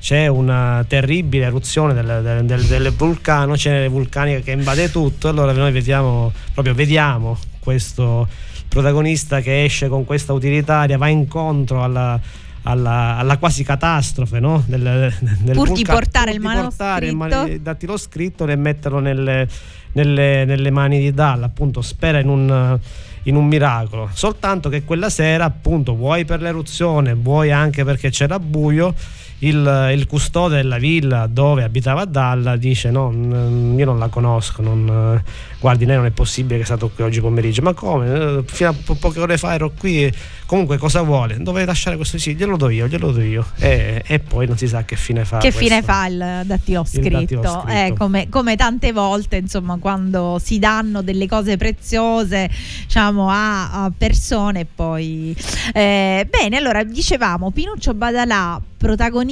c'è 0.00 0.26
una 0.26 0.84
terribile 0.86 1.46
eruzione 1.46 1.94
del, 1.94 2.20
del, 2.22 2.44
del, 2.44 2.64
del 2.64 2.92
vulcano, 2.92 3.56
cenere 3.56 3.88
vulcanica 3.88 4.40
che 4.40 4.52
invade 4.52 4.90
tutto. 4.90 5.28
Allora 5.28 5.52
noi 5.52 5.72
vediamo, 5.72 6.30
proprio 6.52 6.74
vediamo 6.74 7.38
questo 7.58 8.28
protagonista 8.68 9.40
che 9.40 9.64
esce 9.64 9.88
con 9.88 10.04
questa 10.04 10.32
utilitaria, 10.34 10.98
va 10.98 11.08
incontro 11.08 11.82
alla 11.82 12.20
alla, 12.68 13.16
alla, 13.16 13.38
quasi 13.38 13.64
catastrofe 13.64 14.40
no? 14.40 14.62
del, 14.66 15.12
del 15.40 15.54
pur 15.54 15.72
di 15.72 15.84
portare, 15.84 16.32
pur 16.32 16.50
il, 16.50 16.56
di 16.56 16.62
portare 16.62 17.06
il, 17.06 17.60
dattilo 17.60 17.96
scritto 17.96 18.46
e 18.46 18.56
metterlo 18.56 18.98
nelle, 18.98 19.48
nelle, 19.92 20.44
nelle, 20.44 20.70
mani 20.70 21.00
di 21.00 21.12
Dalla 21.12 21.46
appunto 21.46 21.80
spera 21.80 22.18
in 22.18 22.28
un, 22.28 22.78
in 23.24 23.36
un 23.36 23.46
miracolo 23.46 24.10
soltanto 24.12 24.68
che 24.68 24.84
quella 24.84 25.08
sera 25.08 25.44
appunto 25.44 25.94
vuoi 25.94 26.26
per 26.26 26.42
l'eruzione 26.42 27.14
vuoi 27.14 27.50
anche 27.50 27.84
perché 27.84 28.10
c'era 28.10 28.38
buio 28.38 28.94
il, 29.40 29.90
il, 29.94 30.06
custode 30.06 30.56
della 30.56 30.78
villa 30.78 31.26
dove 31.26 31.62
abitava 31.62 32.04
Dalla 32.04 32.56
dice 32.56 32.90
no, 32.90 33.12
io 33.12 33.84
non 33.84 33.98
la 33.98 34.08
conosco, 34.08 34.62
non, 34.62 35.22
guardi 35.60 35.84
lei 35.84 35.96
non 35.96 36.06
è 36.06 36.10
possibile 36.10 36.56
che 36.56 36.62
è 36.62 36.66
stato 36.66 36.90
qui 36.92 37.04
oggi 37.04 37.20
pomeriggio, 37.20 37.62
ma 37.62 37.72
come? 37.72 38.42
Fino 38.46 38.70
a 38.70 38.74
po- 38.84 38.94
poche 38.94 39.20
ore 39.20 39.38
fa 39.38 39.54
ero 39.54 39.70
qui, 39.78 40.12
comunque 40.46 40.78
cosa 40.78 41.02
vuole? 41.02 41.36
Dove 41.38 41.64
lasciare 41.64 41.96
questo 41.96 42.18
sì, 42.18 42.34
glielo 42.34 42.56
do 42.56 42.68
io, 42.68 42.88
glielo 42.88 43.12
do 43.12 43.20
io 43.20 43.46
e, 43.58 44.02
e 44.04 44.18
poi 44.18 44.46
non 44.46 44.56
si 44.56 44.66
sa 44.66 44.84
che 44.84 44.96
fine 44.96 45.24
fa. 45.24 45.38
Che 45.38 45.52
questo, 45.52 45.60
fine 45.60 45.82
fa 45.82 46.06
il 46.06 46.42
dattilo 46.44 46.84
scritto, 46.84 47.08
dattilo 47.08 47.42
scritto. 47.42 47.66
Eh, 47.68 47.94
come, 47.96 48.28
come, 48.28 48.56
tante 48.56 48.92
volte 48.92 49.36
insomma 49.36 49.76
quando 49.78 50.40
si 50.42 50.58
danno 50.58 51.02
delle 51.02 51.28
cose 51.28 51.56
preziose 51.56 52.50
diciamo 52.82 53.28
a, 53.30 53.84
a 53.84 53.92
persone 53.96 54.66
poi... 54.66 55.36
Eh, 55.72 56.26
bene, 56.28 56.56
allora 56.56 56.82
dicevamo 56.82 57.50
Pinuccio 57.52 57.94
Badalà 57.94 58.60
protagonista, 58.78 59.27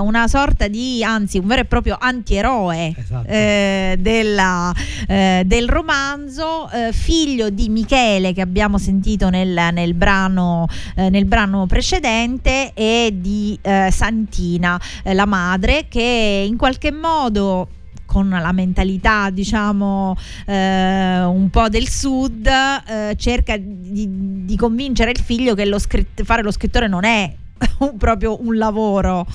una 0.00 0.28
sorta 0.28 0.68
di, 0.68 1.02
anzi 1.02 1.38
un 1.38 1.46
vero 1.46 1.62
e 1.62 1.64
proprio 1.64 1.96
antieroe 1.98 2.94
esatto. 2.96 3.28
eh, 3.28 3.96
della, 3.98 4.72
eh, 5.06 5.42
del 5.46 5.68
romanzo, 5.68 6.70
eh, 6.70 6.92
figlio 6.92 7.50
di 7.50 7.68
Michele 7.68 8.32
che 8.32 8.40
abbiamo 8.40 8.78
sentito 8.78 9.28
nel, 9.28 9.70
nel, 9.72 9.94
brano, 9.94 10.66
eh, 10.96 11.10
nel 11.10 11.24
brano, 11.24 11.66
precedente 11.66 12.72
e 12.74 13.12
di 13.14 13.58
eh, 13.62 13.90
Santina, 13.90 14.80
eh, 15.02 15.14
la 15.14 15.26
madre, 15.26 15.86
che 15.88 16.44
in 16.46 16.56
qualche 16.56 16.92
modo 16.92 17.68
con 18.10 18.28
la 18.28 18.50
mentalità 18.50 19.30
diciamo 19.30 20.16
eh, 20.44 21.22
un 21.22 21.48
po' 21.48 21.68
del 21.68 21.88
sud 21.88 22.44
eh, 22.44 23.14
cerca 23.16 23.56
di, 23.56 24.44
di, 24.44 24.56
convincere 24.56 25.12
il 25.12 25.20
figlio 25.20 25.54
che 25.54 25.64
lo 25.64 25.78
scritt- 25.78 26.24
fare 26.24 26.42
lo 26.42 26.50
scrittore 26.50 26.88
non 26.88 27.04
è 27.04 27.32
un, 27.78 27.96
proprio 27.96 28.42
un 28.42 28.56
lavoro, 28.56 29.26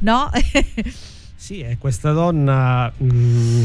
no? 0.00 0.30
sì, 1.34 1.60
è 1.60 1.76
questa 1.78 2.12
donna 2.12 2.90
mh, 2.96 3.06
mm, 3.06 3.62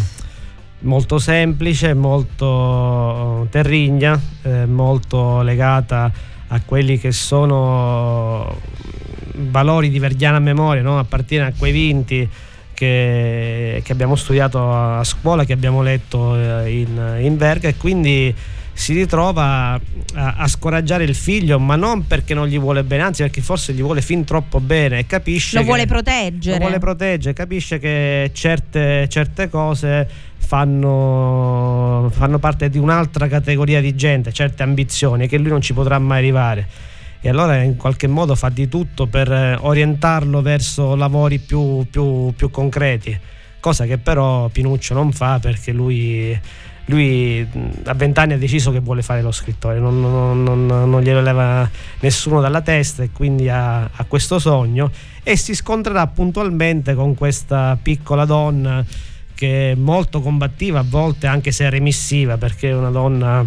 molto 0.79 1.19
semplice, 1.19 1.93
molto 1.93 3.47
terrigna, 3.49 4.19
eh, 4.43 4.65
molto 4.65 5.41
legata 5.41 6.11
a 6.47 6.61
quelli 6.65 6.97
che 6.97 7.11
sono 7.11 8.57
valori 9.35 9.89
di 9.89 9.99
verdiana 9.99 10.39
memoria, 10.39 10.81
no? 10.81 10.99
appartiene 10.99 11.45
a 11.45 11.53
quei 11.57 11.71
vinti 11.71 12.27
che, 12.73 13.81
che, 13.83 13.91
abbiamo 13.91 14.15
studiato 14.15 14.71
a 14.71 15.03
scuola, 15.03 15.43
che 15.43 15.53
abbiamo 15.53 15.81
letto 15.81 16.35
eh, 16.35 16.79
in, 16.79 17.17
in 17.19 17.37
Verga 17.37 17.67
e 17.67 17.75
quindi 17.75 18.33
si 18.79 18.93
ritrova 18.93 19.73
a, 19.73 20.35
a, 20.37 20.47
scoraggiare 20.47 21.03
il 21.03 21.13
figlio, 21.13 21.59
ma 21.59 21.75
non 21.75 22.07
perché 22.07 22.33
non 22.33 22.47
gli 22.47 22.57
vuole 22.57 22.85
bene, 22.85 23.03
anzi 23.03 23.23
perché 23.23 23.41
forse 23.41 23.73
gli 23.73 23.81
vuole 23.81 24.01
fin 24.01 24.23
troppo 24.23 24.61
bene 24.61 24.99
e 24.99 25.05
capisce... 25.05 25.57
Lo 25.57 25.63
che, 25.63 25.67
vuole 25.67 25.85
proteggere. 25.85 26.55
Lo 26.55 26.61
vuole 26.63 26.79
proteggere, 26.79 27.33
capisce 27.33 27.77
che 27.77 28.31
certe, 28.33 29.09
certe 29.09 29.49
cose 29.49 30.07
fanno, 30.37 32.09
fanno 32.13 32.39
parte 32.39 32.69
di 32.69 32.77
un'altra 32.77 33.27
categoria 33.27 33.81
di 33.81 33.93
gente, 33.95 34.31
certe 34.31 34.63
ambizioni 34.63 35.27
che 35.27 35.37
lui 35.37 35.49
non 35.49 35.59
ci 35.59 35.73
potrà 35.73 35.99
mai 35.99 36.19
arrivare 36.19 36.67
e 37.19 37.27
allora 37.27 37.61
in 37.61 37.75
qualche 37.75 38.07
modo 38.07 38.33
fa 38.33 38.47
di 38.47 38.69
tutto 38.69 39.07
per 39.07 39.29
eh, 39.29 39.57
orientarlo 39.59 40.41
verso 40.41 40.95
lavori 40.95 41.39
più, 41.39 41.85
più, 41.91 42.33
più 42.33 42.49
concreti, 42.49 43.19
cosa 43.59 43.85
che 43.85 43.97
però 43.97 44.47
Pinuccio 44.47 44.93
non 44.93 45.11
fa 45.11 45.37
perché 45.39 45.73
lui 45.73 46.39
lui 46.89 47.47
a 47.85 47.93
vent'anni 47.93 48.33
ha 48.33 48.37
deciso 48.37 48.71
che 48.71 48.79
vuole 48.79 49.03
fare 49.03 49.21
lo 49.21 49.31
scrittore, 49.31 49.79
non, 49.79 50.01
non, 50.01 50.43
non, 50.43 50.65
non 50.65 51.01
glielo 51.01 51.21
leva 51.21 51.69
nessuno 51.99 52.41
dalla 52.41 52.61
testa 52.61 53.03
e 53.03 53.11
quindi 53.11 53.47
ha, 53.47 53.83
ha, 53.83 54.03
questo 54.07 54.39
sogno 54.39 54.91
e 55.21 55.37
si 55.37 55.53
scontrerà 55.53 56.07
puntualmente 56.07 56.95
con 56.95 57.13
questa 57.13 57.77
piccola 57.81 58.25
donna 58.25 58.83
che 59.35 59.71
è 59.71 59.75
molto 59.75 60.19
combattiva 60.19 60.79
a 60.79 60.85
volte 60.85 61.27
anche 61.27 61.51
se 61.51 61.69
remissiva 61.69 62.37
perché 62.37 62.69
è 62.69 62.75
una 62.75 62.89
donna 62.89 63.45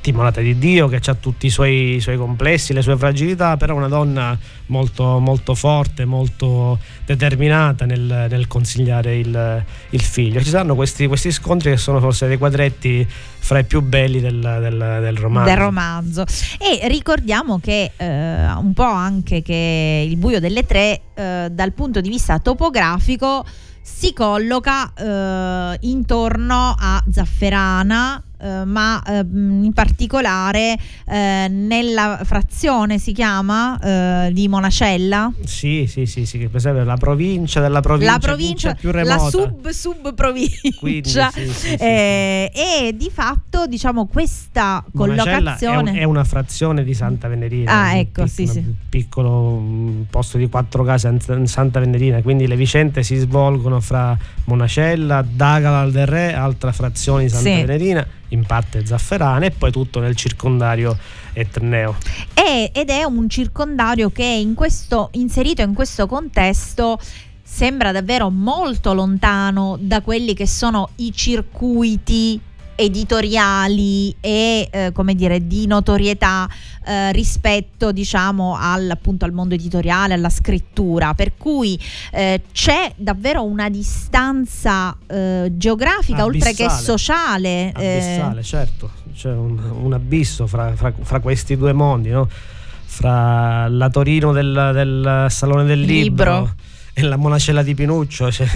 timorata 0.00 0.40
di 0.40 0.58
Dio, 0.58 0.88
che 0.88 0.98
ha 1.04 1.14
tutti 1.14 1.46
i 1.46 1.50
suoi, 1.50 1.96
i 1.96 2.00
suoi, 2.00 2.16
complessi, 2.16 2.72
le 2.72 2.80
sue 2.80 2.96
fragilità, 2.96 3.56
però 3.56 3.74
una 3.74 3.88
donna 3.88 4.38
molto, 4.70 5.18
molto 5.18 5.54
forte, 5.54 6.04
molto 6.04 6.78
determinata 7.04 7.84
nel, 7.84 8.26
nel 8.30 8.46
consigliare 8.46 9.18
il, 9.18 9.64
il, 9.90 10.00
figlio. 10.00 10.40
Ci 10.40 10.48
saranno 10.48 10.74
questi, 10.74 11.06
questi, 11.06 11.30
scontri 11.30 11.70
che 11.70 11.76
sono 11.76 12.00
forse 12.00 12.26
dei 12.26 12.38
quadretti 12.38 13.06
fra 13.06 13.58
i 13.58 13.64
più 13.64 13.82
belli 13.82 14.20
del, 14.20 14.40
del, 14.40 14.98
del 15.00 15.16
romanzo. 15.16 15.54
Romanzo. 15.54 16.24
E 16.58 16.88
ricordiamo 16.88 17.58
che 17.58 17.92
eh, 17.96 18.52
un 18.52 18.72
po' 18.72 18.82
anche 18.82 19.42
che 19.42 20.06
il 20.08 20.16
buio 20.16 20.40
delle 20.40 20.64
tre, 20.64 21.00
eh, 21.14 21.48
dal 21.50 21.72
punto 21.72 22.00
di 22.00 22.08
vista 22.08 22.38
topografico, 22.38 23.44
si 23.82 24.12
colloca 24.12 24.92
eh, 24.94 25.78
intorno 25.80 26.74
a 26.78 27.02
Zafferana 27.10 28.22
eh, 28.40 28.64
ma 28.64 29.02
eh, 29.02 29.18
in 29.20 29.72
particolare 29.74 30.76
eh, 31.06 31.46
nella 31.48 32.20
frazione 32.24 32.98
si 32.98 33.12
chiama 33.12 33.78
eh, 33.78 34.32
di 34.32 34.48
Monacella. 34.48 35.32
Sì, 35.44 35.86
sì, 35.86 36.06
sì, 36.06 36.24
sì, 36.24 36.38
per 36.38 36.56
esempio 36.56 36.84
la 36.84 36.96
provincia 36.96 37.60
della 37.60 37.80
provincia, 37.80 38.12
la 38.12 38.18
provincia 38.18 38.74
più 38.74 38.90
remota. 38.90 39.22
La 39.22 39.30
sub 39.30 39.68
sub 39.68 40.14
provincia. 40.14 41.30
Sì, 41.30 41.48
sì, 41.48 41.74
eh, 41.74 42.50
e 42.54 42.94
di 42.96 43.10
fatto 43.12 43.66
diciamo 43.66 44.06
questa 44.06 44.84
collocazione 44.94 45.90
è, 45.90 45.92
un, 45.92 45.98
è, 45.98 46.04
una 46.04 46.24
frazione 46.24 46.84
di 46.84 46.94
Santa 46.94 47.28
Venerina. 47.28 47.72
Ah, 47.72 47.96
ecco, 47.96 48.24
piccolo, 48.24 48.26
sì, 48.28 48.46
sì. 48.46 48.74
piccolo 48.88 49.58
mm, 49.58 50.02
posto 50.10 50.38
di 50.38 50.48
quattro 50.48 50.82
case 50.84 51.08
in 51.08 51.46
Santa 51.46 51.80
Venerina, 51.80 52.22
quindi 52.22 52.46
le 52.46 52.56
vicende 52.56 53.02
si 53.02 53.16
svolgono 53.16 53.80
fra 53.80 54.16
Monacella, 54.44 55.24
Dagalal 55.28 55.90
del 55.90 56.06
Re, 56.06 56.34
altra 56.34 56.72
frazione 56.72 57.24
di 57.24 57.28
Santa 57.28 57.50
sì. 57.50 57.64
Venerina 57.64 58.06
in 58.30 58.44
parte 58.44 58.84
zafferana 58.84 59.46
e 59.46 59.50
poi 59.50 59.70
tutto 59.70 60.00
nel 60.00 60.16
circondario 60.16 60.96
etneo. 61.32 61.96
È, 62.34 62.70
ed 62.72 62.90
è 62.90 63.04
un 63.04 63.28
circondario 63.28 64.10
che 64.10 64.24
in 64.24 64.54
questo, 64.54 65.08
inserito 65.12 65.62
in 65.62 65.74
questo 65.74 66.06
contesto 66.06 66.98
sembra 67.42 67.92
davvero 67.92 68.30
molto 68.30 68.94
lontano 68.94 69.76
da 69.80 70.00
quelli 70.02 70.34
che 70.34 70.46
sono 70.46 70.90
i 70.96 71.12
circuiti 71.12 72.40
editoriali 72.80 74.14
e 74.20 74.68
eh, 74.70 74.92
come 74.92 75.14
dire 75.14 75.46
di 75.46 75.66
notorietà 75.66 76.48
eh, 76.86 77.12
rispetto 77.12 77.92
diciamo 77.92 78.56
al, 78.58 78.88
appunto, 78.90 79.26
al 79.26 79.32
mondo 79.32 79.54
editoriale, 79.54 80.14
alla 80.14 80.30
scrittura, 80.30 81.12
per 81.12 81.36
cui 81.36 81.78
eh, 82.12 82.42
c'è 82.52 82.92
davvero 82.96 83.44
una 83.44 83.68
distanza 83.68 84.96
eh, 85.06 85.52
geografica 85.52 86.22
abissale, 86.22 86.36
oltre 86.36 86.54
che 86.54 86.70
sociale. 86.70 87.72
Eh. 87.72 87.96
Abissale, 87.96 88.42
certo, 88.42 88.90
c'è 89.14 89.30
un, 89.30 89.58
un 89.82 89.92
abisso 89.92 90.46
fra, 90.46 90.74
fra, 90.74 90.92
fra, 90.98 91.20
questi 91.20 91.56
due 91.56 91.74
mondi, 91.74 92.08
no? 92.08 92.28
fra 92.30 93.68
la 93.68 93.90
Torino 93.90 94.32
del, 94.32 94.70
del 94.72 95.26
Salone 95.28 95.64
del 95.64 95.80
Libro, 95.80 96.38
libro 96.38 96.54
e 97.00 97.08
la 97.08 97.16
monacella 97.16 97.62
di 97.62 97.74
Pinuccio. 97.74 98.30
Cioè, 98.30 98.46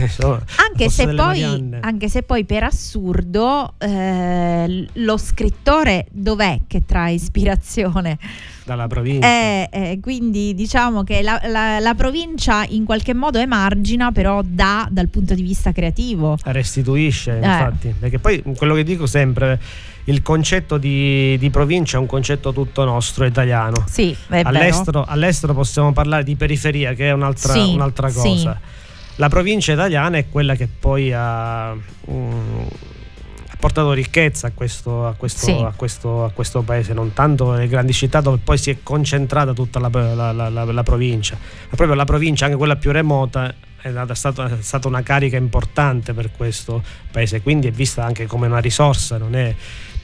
anche, 0.69 0.91
se 0.91 1.07
poi, 1.15 1.43
anche, 1.81 2.09
se 2.09 2.23
poi, 2.23 2.45
per 2.45 2.65
assurdo 2.65 3.75
eh, 3.79 4.87
lo 4.93 5.17
scrittore 5.17 6.07
dov'è 6.11 6.61
che 6.67 6.85
trae 6.85 7.15
ispirazione? 7.15 8.19
Dalla 8.65 8.87
provincia. 8.87 9.27
Eh, 9.27 9.69
eh, 9.71 9.99
quindi 10.01 10.55
diciamo 10.55 11.05
che 11.05 11.21
la, 11.21 11.39
la, 11.45 11.79
la, 11.81 11.95
provincia 11.95 12.65
in 12.65 12.85
qualche 12.85 13.13
modo 13.13 13.39
emargina, 13.39 14.11
però 14.11 14.41
dà 14.43 14.89
dal 14.91 15.09
punto 15.09 15.35
di 15.35 15.43
vista 15.43 15.71
creativo. 15.71 16.39
Restituisce, 16.45 17.33
eh. 17.33 17.45
infatti. 17.45 17.95
Perché 17.99 18.19
poi 18.19 18.43
quello 18.57 18.75
che 18.75 18.83
dico 18.83 19.07
sempre 19.07 19.61
il 20.05 20.23
concetto 20.23 20.79
di, 20.79 21.37
di, 21.39 21.51
provincia 21.51 21.99
è 21.99 22.01
un 22.01 22.07
concetto 22.07 22.55
tutto 22.55 22.85
nostro, 22.85 23.27
italiano. 23.27 23.85
Sì, 23.87 24.17
all'estero, 24.29 25.05
all'estero, 25.07 25.53
possiamo 25.53 25.93
parlare 25.93 26.25
di 26.25 26.35
periferia, 26.35 26.95
che 26.95 27.09
è 27.09 27.13
un'altra, 27.13 27.53
sì, 27.53 27.75
un'altra 27.75 28.11
cosa. 28.11 28.59
Sì. 28.59 28.83
La 29.17 29.29
provincia 29.29 29.73
italiana 29.73 30.17
è 30.17 30.29
quella 30.29 30.55
che 30.57 30.67
poi 30.67 31.13
ha, 31.13 31.71
um, 32.07 32.67
ha 32.67 33.04
portato 33.65 33.93
ricchezza 33.93 34.49
a 34.49 34.51
questo, 34.53 35.07
a, 35.07 35.15
questo, 35.15 35.47
sì. 35.47 35.53
a, 35.53 35.73
questo, 35.75 36.25
a 36.25 36.31
questo, 36.33 36.61
paese, 36.61 36.93
non 36.93 37.15
tanto 37.15 37.55
le 37.55 37.67
grandi 37.67 37.95
città 37.95 38.21
dove 38.21 38.37
poi 38.37 38.59
si 38.59 38.69
è 38.69 38.77
concentrata 38.83 39.55
tutta 39.55 39.79
la, 39.79 39.89
la, 39.89 40.33
la, 40.33 40.65
la 40.65 40.83
provincia, 40.83 41.35
ma 41.35 41.75
proprio 41.75 41.97
la 41.97 42.05
provincia, 42.05 42.45
anche 42.45 42.59
quella 42.59 42.77
più 42.77 42.93
remota, 42.93 43.55
è 43.81 43.91
stata, 44.13 44.59
è 44.59 44.61
stata 44.63 44.87
una 44.87 45.01
carica 45.01 45.39
importante 45.39 46.13
per 46.13 46.31
questo 46.37 46.83
paese, 47.11 47.41
quindi 47.41 47.69
è 47.69 47.71
vista 47.71 48.05
anche 48.05 48.27
come 48.27 48.49
una 48.49 48.59
risorsa, 48.59 49.17
non 49.17 49.35
è 49.35 49.55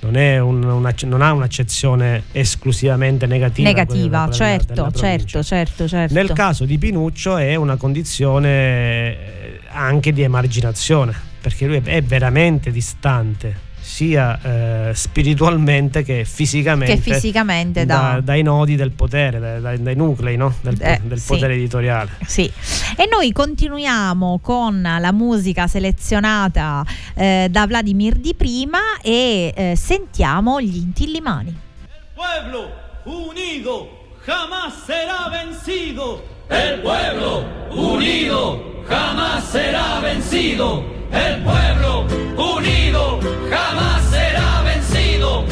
non, 0.01 0.14
un, 0.14 0.64
una, 0.64 0.94
non, 1.03 1.20
ha 1.20 1.33
un'accezione 1.35 2.23
esclusivamente 2.33 3.27
negativa. 3.27 3.68
Negativa, 3.68 4.20
quella, 4.20 4.33
certo, 4.33 4.73
della, 4.73 4.90
certo, 4.90 5.42
certo, 5.42 5.87
certo. 5.87 6.14
Nel 6.14 6.33
caso 6.33 6.64
di 6.64 6.79
Pinuccio 6.79 7.37
è 7.37 7.57
una 7.57 7.77
condizione 7.77 8.49
eh, 8.49 9.61
anche 9.68 10.14
di 10.14 10.23
emarginazione, 10.23 11.29
perché 11.40 11.66
lui 11.66 11.81
è 11.83 12.03
veramente 12.03 12.70
distante 12.70 13.68
sia 13.81 14.38
eh, 14.42 14.94
spiritualmente 14.94 16.03
che 16.03 16.24
fisicamente, 16.24 16.94
che 16.94 17.12
fisicamente 17.12 17.85
da, 17.85 18.12
da, 18.14 18.20
dai 18.20 18.42
nodi 18.42 18.76
del 18.76 18.92
potere, 18.92 19.61
dai, 19.61 19.83
dai 19.83 19.96
nuclei 19.96 20.37
no? 20.37 20.55
del, 20.61 20.76
eh, 20.81 21.00
del, 21.03 21.20
potere 21.26 21.55
sì. 21.55 21.59
editoriale. 21.59 22.11
Sì. 22.24 22.50
E 22.96 23.09
noi 23.11 23.33
continuiamo 23.33 24.38
con 24.40 24.81
la 24.81 25.12
musica 25.12 25.66
selezionata 25.66 26.85
eh, 27.14 27.48
da 27.50 27.66
Vladimir 27.66 28.14
di 28.14 28.35
prima 28.35 28.79
e 29.03 29.53
eh, 29.55 29.76
sentiamo 29.76 30.61
gli 30.61 30.76
Intillimani. 30.76 31.48
El 31.50 32.14
pueblo 32.14 32.70
unido 33.05 33.88
jamás 34.24 34.74
será 34.87 35.29
vencido. 35.31 36.22
El 36.48 36.81
pueblo 36.81 37.44
unido 37.70 38.85
jamás 38.87 39.44
será 39.50 40.00
vencido. 40.00 40.99
El 41.12 41.42
pueblo 41.42 42.07
unido 42.37 43.20
jamás 43.51 44.03
será 44.11 44.62
vencido. 44.62 45.44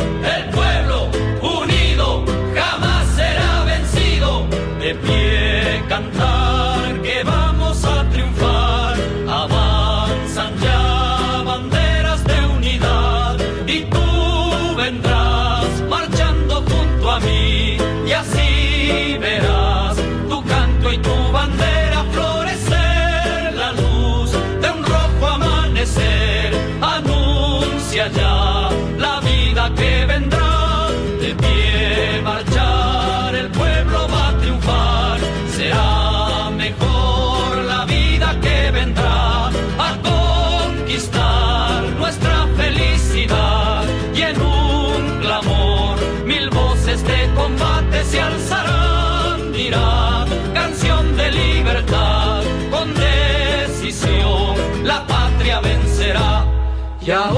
야 57.08 57.37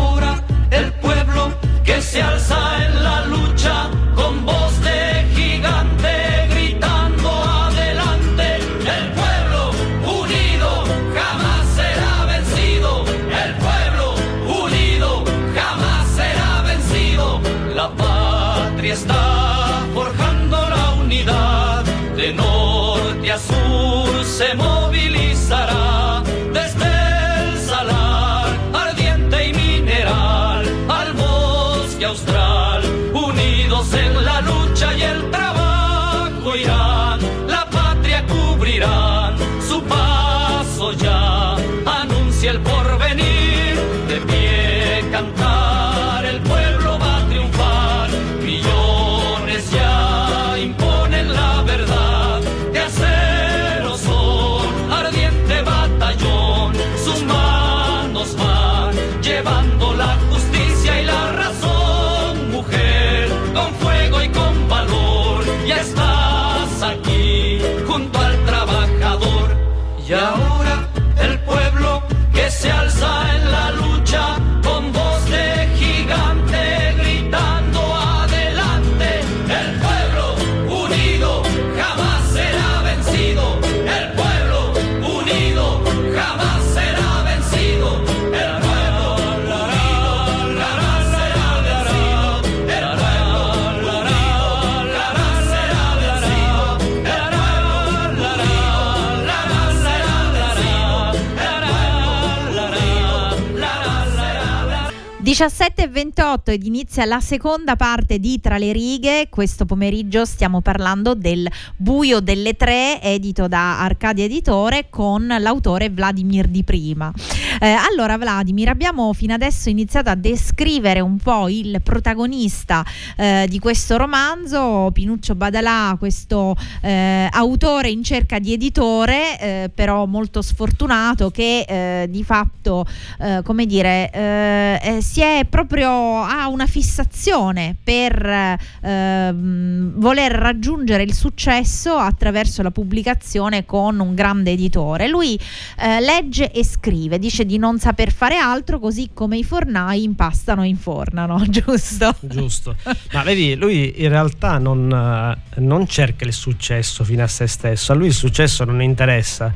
17.28 105.41 106.51
ed 106.51 106.67
inizia 106.67 107.07
la 107.07 107.19
seconda 107.19 107.75
parte 107.75 108.19
di 108.19 108.43
Tra 108.43 108.59
le 108.59 108.73
righe. 108.73 109.29
Questo 109.31 109.65
pomeriggio 109.65 110.27
stiamo 110.27 110.61
parlando 110.61 111.15
del 111.15 111.51
Buio 111.79 112.21
delle 112.21 112.57
Tre, 112.57 113.01
edito 113.01 113.49
da 113.49 113.81
Arcadia 113.81 114.27
Editore, 114.27 114.89
con 114.91 115.35
l'autore 115.39 115.89
Vladimir 115.89 116.47
Di 116.47 116.63
Prima. 116.63 117.11
Eh, 117.59 117.69
allora, 117.69 118.19
Vladimir, 118.19 118.69
abbiamo 118.69 119.15
fino 119.15 119.33
adesso 119.33 119.71
iniziato 119.71 120.11
a 120.11 120.15
descrivere 120.15 121.01
un 121.01 121.17
po' 121.17 121.49
il 121.49 121.81
protagonista 121.83 122.85
eh, 123.17 123.47
di 123.49 123.59
questo 123.59 123.97
romanzo, 123.97 124.91
Pinuccio 124.93 125.35
Badalà, 125.37 125.97
questo 125.99 126.55
eh, 126.83 127.27
autore 127.31 127.89
in 127.89 128.05
cerca 128.05 128.39
di 128.39 128.53
editore, 128.53 129.41
eh, 129.41 129.71
però 129.75 130.05
molto 130.05 130.43
sfortunato, 130.43 131.31
che 131.31 131.65
eh, 131.67 132.09
di 132.11 132.25
fatto, 132.25 132.85
eh, 133.21 133.41
come 133.43 133.65
dire, 133.65 134.99
si 135.01 135.23
è 135.23 135.30
proprio 135.49 136.23
ha 136.23 136.49
una 136.49 136.67
fissazione 136.67 137.77
per 137.83 138.57
ehm, 138.83 139.93
voler 139.97 140.33
raggiungere 140.33 141.03
il 141.03 141.15
successo 141.15 141.95
attraverso 141.95 142.63
la 142.63 142.71
pubblicazione 142.71 143.65
con 143.65 143.99
un 143.99 144.15
grande 144.15 144.53
editore. 144.53 145.09
Lui 145.09 145.39
eh, 145.79 146.01
legge 146.01 146.51
e 146.51 146.65
scrive, 146.65 147.19
dice 147.19 147.45
di 147.45 147.59
non 147.59 147.79
saper 147.79 148.13
fare 148.13 148.37
altro, 148.37 148.79
così 148.79 149.11
come 149.13 149.39
i 149.39 149.45
fornai 149.45 150.03
impastano 150.03 150.63
e 150.63 150.69
infornano, 150.69 151.43
giusto? 151.49 152.15
Giusto. 152.21 152.77
Ma 153.13 153.23
vedi, 153.23 153.55
lui 153.55 154.03
in 154.03 154.09
realtà 154.09 154.59
non, 154.59 154.91
eh, 154.91 155.61
non 155.61 155.87
cerca 155.87 156.25
il 156.25 156.33
successo 156.33 157.05
fino 157.05 157.23
a 157.23 157.29
se 157.29 157.47
stesso, 157.47 157.93
a 157.93 157.95
lui 157.95 158.09
il 158.09 158.15
successo 158.15 158.65
non 158.65 158.83
interessa. 158.83 159.53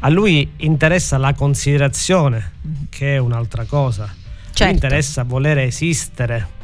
A 0.00 0.08
lui 0.10 0.48
interessa 0.58 1.18
la 1.18 1.34
considerazione, 1.34 2.52
che 2.88 3.16
è 3.16 3.18
un'altra 3.18 3.64
cosa. 3.64 4.08
Certo. 4.58 4.74
interessa 4.74 5.22
voler 5.24 5.58
esistere. 5.58 6.56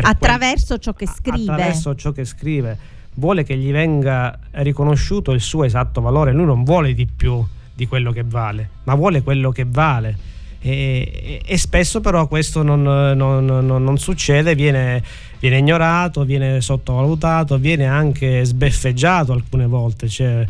Attraverso 0.00 0.78
ciò 0.78 0.92
che 0.92 1.04
quel- 1.04 1.14
scrive. 1.16 1.52
Attraverso 1.52 1.94
ciò 1.94 2.12
che 2.12 2.24
scrive. 2.24 2.78
Vuole 3.14 3.44
che 3.44 3.56
gli 3.56 3.70
venga 3.70 4.38
riconosciuto 4.52 5.32
il 5.32 5.40
suo 5.40 5.64
esatto 5.64 6.00
valore. 6.00 6.32
Lui 6.32 6.46
non 6.46 6.64
vuole 6.64 6.94
di 6.94 7.06
più 7.06 7.44
di 7.74 7.86
quello 7.86 8.10
che 8.12 8.22
vale, 8.24 8.68
ma 8.84 8.94
vuole 8.94 9.22
quello 9.22 9.50
che 9.50 9.64
vale. 9.68 10.16
E, 10.60 11.10
e- 11.12 11.42
e 11.44 11.58
spesso 11.58 12.00
però 12.00 12.26
questo 12.28 12.62
non, 12.62 12.82
non- 12.82 13.44
non- 13.44 13.66
non 13.84 13.98
succede, 13.98 14.54
viene, 14.54 15.02
viene 15.40 15.58
ignorato, 15.58 16.24
viene 16.24 16.60
sottovalutato, 16.60 17.58
viene 17.58 17.86
anche 17.86 18.44
sbeffeggiato 18.44 19.32
alcune 19.32 19.66
volte. 19.66 20.06
C'è 20.06 20.46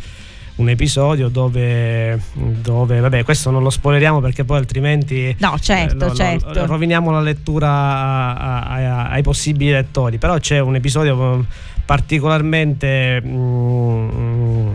un 0.55 0.69
episodio 0.69 1.29
dove, 1.29 2.21
dove 2.35 3.01
vabbè, 3.01 3.25
questo 3.25 3.51
non 3.51 3.63
lo 3.63 3.71
spoileriamo 3.71 4.21
perché 4.21 4.45
poi 4.45 4.59
altrimenti 4.59 5.35
No, 5.39 5.57
certo, 5.59 5.95
eh, 5.95 5.99
lo- 5.99 6.07
lo- 6.09 6.15
certo. 6.15 6.67
roviniamo 6.67 7.11
la 7.11 7.21
lettura 7.21 7.69
a- 7.71 8.35
a- 8.35 8.65
a- 8.67 9.09
ai 9.09 9.23
possibili 9.23 9.71
lettori. 9.71 10.19
Però 10.19 10.37
c'è 10.39 10.59
un 10.59 10.75
episodio 10.75 11.45
particolarmente 11.85 13.21
mm, 13.25 14.69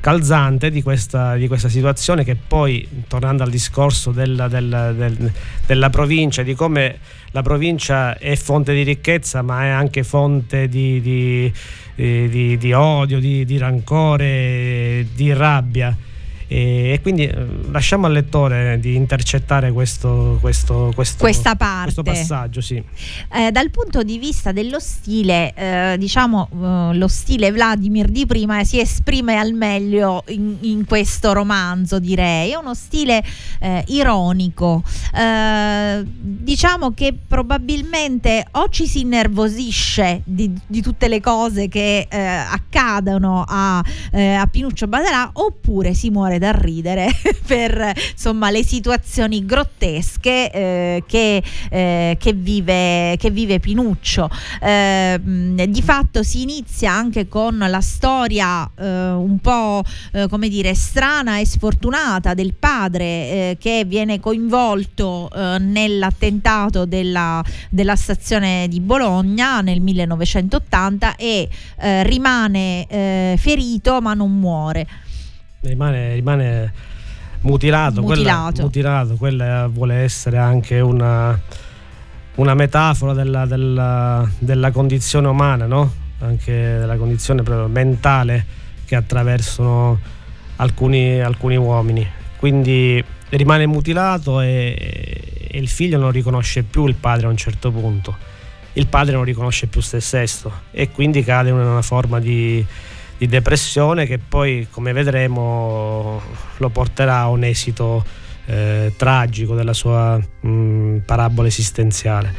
calzante 0.00 0.70
di 0.70 0.82
questa, 0.82 1.34
di 1.34 1.46
questa 1.48 1.68
situazione 1.68 2.24
che 2.24 2.36
poi, 2.36 2.86
tornando 3.08 3.42
al 3.42 3.50
discorso 3.50 4.10
della, 4.10 4.48
della- 4.48 4.92
del- 4.92 5.30
della 5.66 5.90
provincia, 5.90 6.42
di 6.42 6.54
come 6.54 6.98
la 7.32 7.42
provincia 7.42 8.16
è 8.16 8.34
fonte 8.36 8.72
di 8.74 8.82
ricchezza 8.82 9.42
ma 9.42 9.64
è 9.64 9.68
anche 9.68 10.02
fonte 10.04 10.68
di, 10.68 11.00
di- 11.00 11.52
di- 11.94 12.28
di- 12.28 12.56
di 12.56 12.72
odio, 12.72 13.18
di, 13.20 13.44
di 13.44 13.58
rancore, 13.58 15.06
di 15.14 15.32
rabbia. 15.32 15.96
E, 16.50 16.92
e 16.94 17.00
quindi 17.02 17.24
eh, 17.26 17.46
lasciamo 17.70 18.06
al 18.06 18.12
lettore 18.12 18.78
di 18.80 18.94
intercettare 18.94 19.70
questo, 19.70 20.38
questo, 20.40 20.90
questo- 20.94 21.22
Questa 21.22 21.54
parte. 21.56 21.92
questo 21.92 22.02
passaggio. 22.02 22.60
Sì. 22.62 22.82
Eh, 23.32 23.50
dal 23.52 23.70
punto 23.70 24.02
di 24.02 24.18
vista 24.18 24.50
dello 24.52 24.80
stile, 24.80 25.52
eh, 25.54 25.96
diciamo 25.98 26.48
eh, 26.50 26.96
lo 26.96 27.08
stile 27.08 27.52
Vladimir 27.52 28.08
di 28.08 28.24
prima 28.26 28.64
si 28.64 28.80
esprime 28.80 29.36
al 29.36 29.52
meglio 29.52 30.24
in, 30.28 30.56
in 30.60 30.84
questo 30.86 31.32
romanzo, 31.34 31.98
direi. 31.98 32.52
È 32.52 32.56
uno 32.56 32.74
stile 32.74 33.22
eh, 33.60 33.84
ironico. 33.88 34.82
Eh, 35.14 36.02
diciamo 36.04 36.92
che 36.94 37.14
probabilmente 37.26 38.46
o 38.52 38.68
ci 38.70 38.86
si 38.86 39.00
innervosisce 39.00 40.22
di, 40.24 40.52
di 40.66 40.80
tutte 40.80 41.08
le 41.08 41.20
cose 41.20 41.68
che 41.68 42.06
accadono 42.08 43.44
a, 43.46 43.78
a 43.78 44.46
Pinuccio 44.50 44.86
Badalà 44.86 45.30
oppure 45.34 45.92
si 45.94 46.08
muore 46.10 46.37
dal 46.38 46.54
ridere 46.54 47.08
per 47.46 47.92
insomma 48.12 48.50
le 48.50 48.64
situazioni 48.64 49.44
grottesche 49.44 50.50
eh, 50.50 51.04
che, 51.06 51.42
eh, 51.70 52.16
che 52.18 52.32
vive, 52.32 53.16
che 53.18 53.30
vive 53.30 53.60
Pinuccio. 53.60 54.28
Eh, 54.60 55.20
di 55.68 55.82
fatto 55.82 56.22
si 56.22 56.42
inizia 56.42 56.92
anche 56.92 57.28
con 57.28 57.58
la 57.58 57.80
storia 57.80 58.68
eh, 58.78 59.10
un 59.10 59.38
po' 59.40 59.82
eh, 60.12 60.28
come 60.28 60.48
dire 60.48 60.74
strana 60.74 61.38
e 61.38 61.46
sfortunata 61.46 62.34
del 62.34 62.54
padre 62.54 63.04
eh, 63.04 63.56
che 63.58 63.84
viene 63.86 64.20
coinvolto 64.20 65.30
nell'attentato 65.60 66.84
della, 66.84 67.42
della 67.70 67.96
stazione 67.96 68.66
di 68.68 68.80
Bologna 68.80 69.60
nel 69.60 69.80
1980 69.80 71.16
e 71.16 71.48
rimane 71.78 73.36
ferito 73.38 74.00
ma 74.00 74.14
non 74.14 74.38
muore. 74.38 74.86
Rimane, 75.60 76.14
rimane 76.14 76.72
mutilato. 77.42 78.00
Mutilato. 78.02 78.52
Quella, 78.52 78.62
mutilato. 78.62 79.14
Quella 79.16 79.66
vuole 79.66 79.94
essere 79.96 80.38
anche 80.38 80.80
una, 80.80 81.38
una 82.36 82.54
metafora 82.54 83.12
della, 83.12 83.46
della- 83.46 84.28
della 84.38 84.70
condizione 84.70 85.28
umana, 85.28 85.66
no? 85.66 86.06
anche 86.20 86.52
della 86.52 86.96
condizione 86.96 87.42
proprio 87.42 87.68
mentale 87.68 88.44
che 88.84 88.96
attraversano 88.96 89.98
alcuni, 90.56 91.20
alcuni 91.20 91.56
uomini. 91.56 92.06
Quindi 92.36 93.02
rimane 93.30 93.66
mutilato 93.66 94.40
e, 94.40 94.74
e 95.50 95.58
il 95.58 95.68
figlio 95.68 95.98
non 95.98 96.10
riconosce 96.10 96.62
più 96.62 96.86
il 96.86 96.94
padre 96.94 97.26
a 97.26 97.30
un 97.30 97.36
certo 97.36 97.70
punto. 97.70 98.16
Il 98.74 98.86
padre 98.86 99.14
non 99.14 99.24
riconosce 99.24 99.66
più 99.66 99.80
se 99.80 100.00
stesso 100.00 100.52
e 100.70 100.90
quindi 100.90 101.24
cade 101.24 101.50
in 101.50 101.56
una 101.56 101.82
forma 101.82 102.20
di, 102.20 102.64
di 103.18 103.26
depressione 103.26 104.06
che 104.06 104.18
poi, 104.18 104.68
come 104.70 104.92
vedremo, 104.92 106.20
lo 106.56 106.68
porterà 106.70 107.18
a 107.18 107.28
un 107.28 107.44
esito 107.44 108.04
eh, 108.46 108.94
tragico 108.96 109.54
della 109.54 109.72
sua 109.74 110.18
mh, 110.18 110.98
parabola 111.04 111.48
esistenziale. 111.48 112.32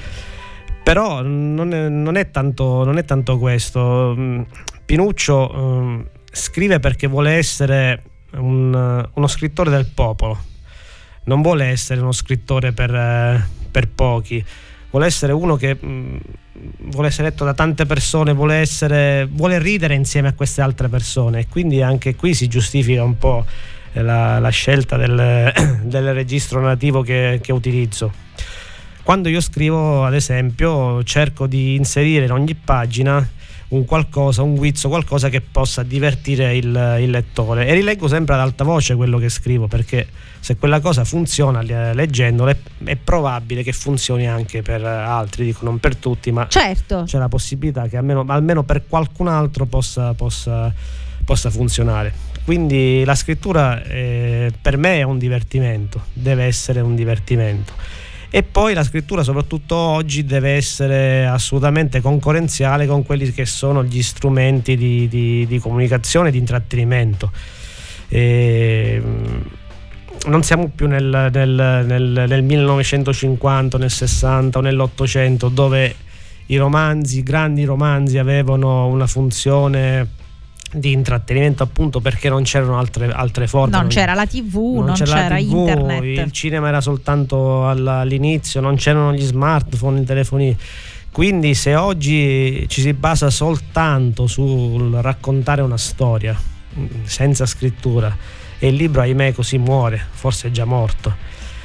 Però 0.82 1.22
non 1.22 1.74
è, 1.74 1.88
non 1.90 2.16
è 2.16 2.32
tanto, 2.32 2.84
non 2.84 2.98
è 2.98 3.06
tanto 3.06 3.38
questo. 3.38 4.16
Mm, 4.18 4.42
Pinuccio 4.86 5.54
mm, 5.56 6.02
scrive 6.32 6.80
perché 6.80 7.06
vuole 7.08 7.34
essere 7.34 8.02
un- 8.32 9.08
uno 9.14 9.28
scrittore 9.28 9.70
del 9.70 9.86
popolo, 9.94 10.36
non 11.26 11.42
vuole 11.44 11.66
essere 11.66 12.02
uno 12.02 12.12
scrittore 12.12 12.72
per, 12.72 12.96
eh, 12.96 13.48
per 13.70 13.90
pochi, 13.90 14.44
vuole 14.90 15.06
essere 15.06 15.32
uno 15.32 15.58
che 15.58 15.78
mh, 15.80 15.88
mm, 15.88 16.18
vuole 16.78 17.08
essere 17.08 17.30
letto 17.30 17.46
da 17.46 17.54
tante 17.54 17.86
persone, 17.86 18.34
vuole, 18.34 18.56
essere, 18.56 19.28
vuole 19.30 19.60
ridere 19.60 19.96
insieme 19.96 20.30
a 20.30 20.34
queste 20.34 20.62
altre 20.62 20.88
persone 20.90 21.40
e 21.40 21.48
quindi 21.48 21.82
anche 21.82 22.16
qui 22.16 22.34
si 22.34 22.48
giustifica 22.48 23.04
un 23.04 23.18
po' 23.18 23.46
la, 23.94 24.40
la 24.40 24.50
scelta 24.50 24.98
del, 24.98 25.52
del, 25.84 26.14
registro 26.14 26.62
nativo 26.62 27.02
che, 27.02 27.40
che 27.42 27.52
utilizzo. 27.52 28.12
Quando 29.04 29.30
io 29.30 29.42
scrivo, 29.42 30.06
ad 30.06 30.14
esempio, 30.14 31.04
cerco 31.04 31.48
di 31.48 31.76
inserire 31.76 32.26
in 32.26 32.32
ogni 32.32 32.54
pagina 32.54 33.28
un 33.70 33.86
qualcosa, 33.86 34.42
un 34.42 34.56
guizzo, 34.56 34.90
qualcosa 34.90 35.30
che 35.30 35.42
possa 35.42 35.84
divertire 35.84 36.56
il, 36.56 36.98
il, 37.02 37.10
lettore. 37.10 37.68
E 37.68 37.74
rileggo 37.74 38.08
sempre 38.08 38.34
ad 38.34 38.42
alta 38.42 38.64
voce 38.64 38.96
quello 38.96 39.18
che 39.18 39.30
scrivo 39.30 39.68
perché 39.68 40.08
se 40.40 40.56
quella 40.56 40.80
cosa 40.80 41.04
funziona 41.04 41.62
leggendolo 41.62 42.56
è 42.84 42.96
probabile 42.96 43.62
che 43.62 43.74
funzioni 43.74 44.28
anche 44.28 44.62
per 44.62 44.84
altri, 44.84 45.46
dico 45.46 45.66
non 45.66 45.80
per 45.80 45.98
tutti, 45.98 46.32
ma 46.32 46.48
certo. 46.48 47.04
c'è 47.06 47.18
la 47.20 47.28
possibilità 47.28 47.88
che 47.88 47.98
almeno, 47.98 48.24
almeno 48.28 48.64
per 48.64 48.88
qualcun 48.88 49.28
altro 49.28 49.66
possa, 49.66 50.14
possa, 50.14 50.74
possa 51.24 51.50
funzionare. 51.52 52.28
Quindi 52.46 53.04
la 53.06 53.14
scrittura 53.14 53.84
eh, 53.84 54.52
per 54.60 54.78
me 54.78 54.98
è 54.98 55.04
un 55.04 55.20
divertimento, 55.20 56.06
deve 56.14 56.46
essere 56.46 56.82
un 56.82 56.96
divertimento 56.96 57.74
e 58.32 58.44
poi 58.44 58.74
la 58.76 58.84
scrittura 58.84 59.24
soprattutto 59.24 59.76
oggi 59.76 60.24
deve 60.24 60.52
essere 60.52 61.26
assolutamente 61.26 62.00
concorrenziale 62.00 62.86
con 62.86 63.04
quelli 63.04 63.32
che 63.32 63.46
sono 63.46 63.84
gli 63.84 64.04
strumenti 64.04 64.78
di, 64.78 65.08
di, 65.08 65.48
di 65.48 65.60
comunicazione, 65.60 66.30
di 66.30 66.38
intrattenimento. 66.38 67.32
E, 68.08 69.02
mm, 69.04 69.42
non 70.28 70.44
siamo 70.44 70.70
più 70.74 70.88
nel, 70.88 71.30
nel, 71.32 71.84
nel, 71.86 72.26
nel 72.28 72.44
1950, 72.44 73.78
nel 73.78 73.90
60 73.90 74.60
o 74.60 74.62
nell'Ottocento 74.62 75.50
dove 75.50 75.96
i 76.48 76.58
romanzi, 76.58 77.20
i 77.20 77.24
grandi 77.24 77.64
romanzi 77.64 78.18
avevano 78.18 78.88
una 78.88 79.08
funzione 79.08 80.08
di 80.72 80.92
intrattenimento 80.92 81.64
appunto 81.64 82.00
perché 82.00 82.30
non 82.30 82.44
c'erano 82.44 82.78
altre, 82.78 83.12
altre 83.12 83.48
forme. 83.48 83.72
Non, 83.72 83.82
non 83.82 83.90
c'era 83.90 84.14
la 84.14 84.26
tv 84.26 84.56
non, 84.56 84.86
non 84.86 84.94
c'era, 84.94 85.14
c'era 85.14 85.38
TV, 85.38 85.52
internet. 85.52 86.26
il 86.26 86.32
cinema 86.32 86.68
era 86.68 86.82
soltanto 86.82 87.68
all'inizio 87.68 88.62
non 88.62 88.76
c'erano 88.76 89.14
gli 89.14 89.24
smartphone 89.24 90.02
i 90.02 90.06
telefoni. 90.06 90.58
Quindi 91.12 91.56
se 91.56 91.76
oggi 91.76 92.66
ci 92.68 92.82
si 92.82 92.94
basa 92.94 93.30
soltanto 93.30 94.28
sul 94.28 94.94
raccontare 95.02 95.62
una 95.62 95.78
storia 95.78 96.38
mm, 96.78 96.86
senza 97.04 97.46
scrittura 97.46 98.16
e 98.60 98.68
il 98.68 98.76
libro 98.76 99.02
ahimè 99.02 99.34
così 99.34 99.58
muore 99.58 100.00
forse 100.12 100.50
è 100.50 100.52
già 100.52 100.66
morto 100.66 101.16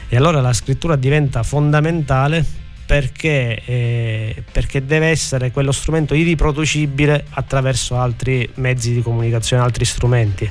e 0.09 0.17
allora 0.17 0.41
la 0.41 0.53
scrittura 0.53 0.97
diventa 0.97 1.43
fondamentale 1.43 2.63
perché, 2.87 3.63
eh, 3.65 4.43
perché, 4.51 4.85
deve 4.85 5.09
essere 5.09 5.51
quello 5.51 5.73
strumento 5.73 6.15
irriproducibile 6.15 7.25
attraverso 7.31 7.97
altri 7.97 8.49
mezzi 8.55 8.93
di 8.93 9.03
comunicazione, 9.03 9.63
altri 9.63 9.85
strumenti. 9.85 10.51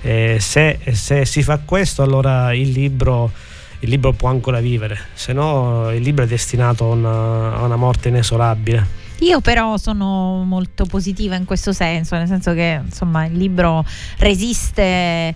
Eh, 0.00 0.38
se, 0.40 0.78
se, 0.92 1.24
si 1.24 1.42
fa 1.42 1.58
questo 1.64 2.02
allora 2.02 2.52
il 2.54 2.70
libro, 2.70 3.30
il 3.80 3.88
libro, 3.88 4.12
può 4.12 4.28
ancora 4.28 4.60
vivere, 4.60 4.98
se 5.14 5.32
no 5.32 5.90
il 5.92 6.02
libro 6.02 6.24
è 6.24 6.26
destinato 6.26 6.84
a 6.84 6.94
una, 6.94 7.56
a 7.56 7.62
una 7.62 7.76
morte 7.76 8.08
inesorabile. 8.08 9.06
Io 9.20 9.40
però 9.40 9.76
sono 9.78 10.44
molto 10.44 10.84
positiva 10.84 11.34
in 11.34 11.44
questo 11.44 11.72
senso, 11.72 12.14
nel 12.14 12.28
senso 12.28 12.54
che 12.54 12.80
insomma 12.84 13.24
il 13.26 13.36
libro 13.36 13.84
resiste 14.18 15.34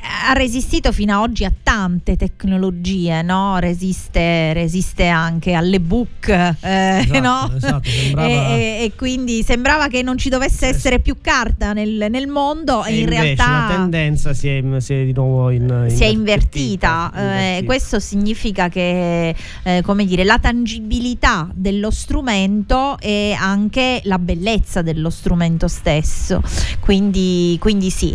ha 0.00 0.32
resistito 0.32 0.92
fino 0.92 1.14
ad 1.14 1.28
oggi 1.28 1.44
a 1.44 1.52
tante 1.62 2.16
tecnologie, 2.16 3.22
no? 3.22 3.58
resiste, 3.58 4.52
resiste, 4.52 5.06
anche 5.06 5.52
alle 5.52 5.80
book, 5.80 6.28
eh, 6.28 6.98
esatto, 6.98 7.20
no? 7.20 7.52
esatto, 7.56 7.88
sembrava... 7.88 8.28
e, 8.28 8.78
e, 8.82 8.92
quindi 8.96 9.42
sembrava 9.42 9.88
che 9.88 10.02
non 10.02 10.16
ci 10.18 10.28
dovesse 10.28 10.66
essere 10.66 11.00
più 11.00 11.16
carta 11.20 11.72
nel, 11.72 12.06
nel 12.10 12.28
mondo 12.28 12.84
e, 12.84 12.98
in 12.98 13.08
realtà 13.08 13.68
la 13.68 13.74
tendenza 13.76 14.32
si 14.32 14.48
è, 14.48 14.62
si 14.78 14.94
è 14.94 15.04
di 15.04 15.12
nuovo 15.12 15.50
in, 15.50 15.86
si 15.88 16.02
è 16.02 16.06
invertita. 16.06 17.10
invertita. 17.12 17.58
Eh, 17.58 17.64
questo 17.64 17.98
significa 17.98 18.68
che 18.68 19.34
eh, 19.62 19.82
come 19.82 20.04
dire, 20.04 20.24
la 20.24 20.38
tangibilità 20.38 21.48
dello 21.52 21.90
strumento 21.90 22.98
e 22.98 23.34
anche 23.38 24.00
la 24.04 24.18
bellezza 24.18 24.82
dello 24.82 25.10
strumento 25.10 25.68
stesso. 25.68 26.42
Quindi, 26.80 27.56
quindi 27.60 27.90
sì. 27.90 28.14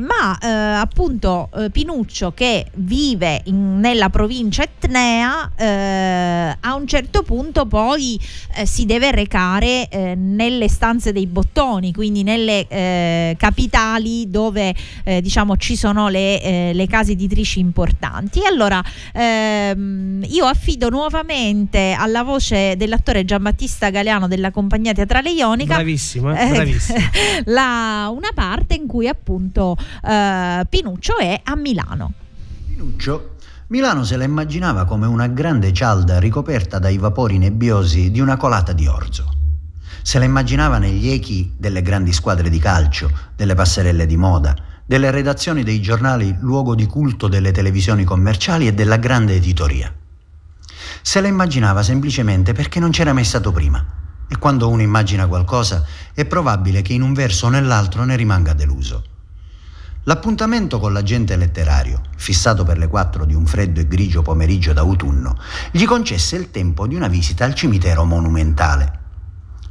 ma 0.00 0.38
eh, 0.38 0.46
appunto 0.90 1.48
eh, 1.56 1.70
Pinuccio 1.70 2.32
che 2.32 2.66
vive 2.74 3.40
in, 3.44 3.78
nella 3.78 4.10
provincia 4.10 4.62
etnea 4.62 5.50
eh, 5.56 6.56
a 6.60 6.74
un 6.74 6.86
certo 6.86 7.22
punto 7.22 7.66
poi 7.66 8.20
eh, 8.56 8.66
si 8.66 8.84
deve 8.84 9.12
recare 9.12 9.88
eh, 9.88 10.14
nelle 10.16 10.68
stanze 10.68 11.12
dei 11.12 11.26
bottoni, 11.26 11.92
quindi 11.92 12.22
nelle 12.22 12.66
eh, 12.68 13.36
capitali 13.38 14.28
dove 14.28 14.74
eh, 15.04 15.20
diciamo 15.20 15.56
ci 15.56 15.76
sono 15.76 16.08
le, 16.08 16.72
le, 16.72 16.86
case 16.86 17.12
editrici 17.12 17.60
importanti. 17.60 18.40
Allora 18.44 18.82
ehm, 19.12 20.24
io 20.28 20.44
affido 20.46 20.88
nuovamente 20.88 21.94
alla 21.96 22.22
voce 22.22 22.76
dell'attore 22.76 23.24
Giambattista 23.24 23.90
Galeano 23.90 24.26
della 24.26 24.50
compagnia 24.50 24.92
teatrale 24.92 25.30
ionica 25.30 25.76
bravissimo, 25.76 26.32
bravissimo. 26.32 26.98
la, 27.46 28.10
una 28.14 28.30
parte 28.34 28.74
in 28.74 28.86
cui 28.86 29.06
appunto 29.06 29.76
eh, 30.04 30.66
Pinuccio 30.80 31.18
è 31.18 31.38
a 31.44 31.56
Milano. 31.56 32.14
Pinuccio 32.66 33.34
Milano 33.66 34.02
se 34.02 34.16
la 34.16 34.24
immaginava 34.24 34.86
come 34.86 35.06
una 35.06 35.26
grande 35.26 35.74
cialda 35.74 36.18
ricoperta 36.18 36.78
dai 36.78 36.96
vapori 36.96 37.36
nebbiosi 37.36 38.10
di 38.10 38.18
una 38.18 38.38
colata 38.38 38.72
di 38.72 38.86
orzo. 38.86 39.30
Se 40.00 40.18
la 40.18 40.24
immaginava 40.24 40.78
negli 40.78 41.10
echi 41.10 41.52
delle 41.58 41.82
grandi 41.82 42.14
squadre 42.14 42.48
di 42.48 42.58
calcio, 42.58 43.10
delle 43.36 43.54
passerelle 43.54 44.06
di 44.06 44.16
moda, 44.16 44.56
delle 44.86 45.10
redazioni 45.10 45.64
dei 45.64 45.82
giornali 45.82 46.34
luogo 46.40 46.74
di 46.74 46.86
culto 46.86 47.28
delle 47.28 47.52
televisioni 47.52 48.04
commerciali 48.04 48.66
e 48.66 48.72
della 48.72 48.96
grande 48.96 49.34
editoria. 49.34 49.94
Se 51.02 51.20
la 51.20 51.28
immaginava 51.28 51.82
semplicemente 51.82 52.54
perché 52.54 52.80
non 52.80 52.90
c'era 52.90 53.12
mai 53.12 53.24
stato 53.24 53.52
prima. 53.52 53.84
E 54.26 54.38
quando 54.38 54.70
uno 54.70 54.80
immagina 54.80 55.26
qualcosa 55.26 55.84
è 56.14 56.24
probabile 56.24 56.80
che 56.80 56.94
in 56.94 57.02
un 57.02 57.12
verso 57.12 57.48
o 57.48 57.50
nell'altro 57.50 58.02
ne 58.04 58.16
rimanga 58.16 58.54
deluso. 58.54 59.09
L'appuntamento 60.10 60.80
con 60.80 60.92
l'agente 60.92 61.36
letterario, 61.36 62.00
fissato 62.16 62.64
per 62.64 62.78
le 62.78 62.88
quattro 62.88 63.24
di 63.24 63.32
un 63.32 63.46
freddo 63.46 63.78
e 63.78 63.86
grigio 63.86 64.22
pomeriggio 64.22 64.72
d'autunno, 64.72 65.36
gli 65.70 65.84
concesse 65.84 66.34
il 66.34 66.50
tempo 66.50 66.88
di 66.88 66.96
una 66.96 67.06
visita 67.06 67.44
al 67.44 67.54
cimitero 67.54 68.02
monumentale. 68.02 68.98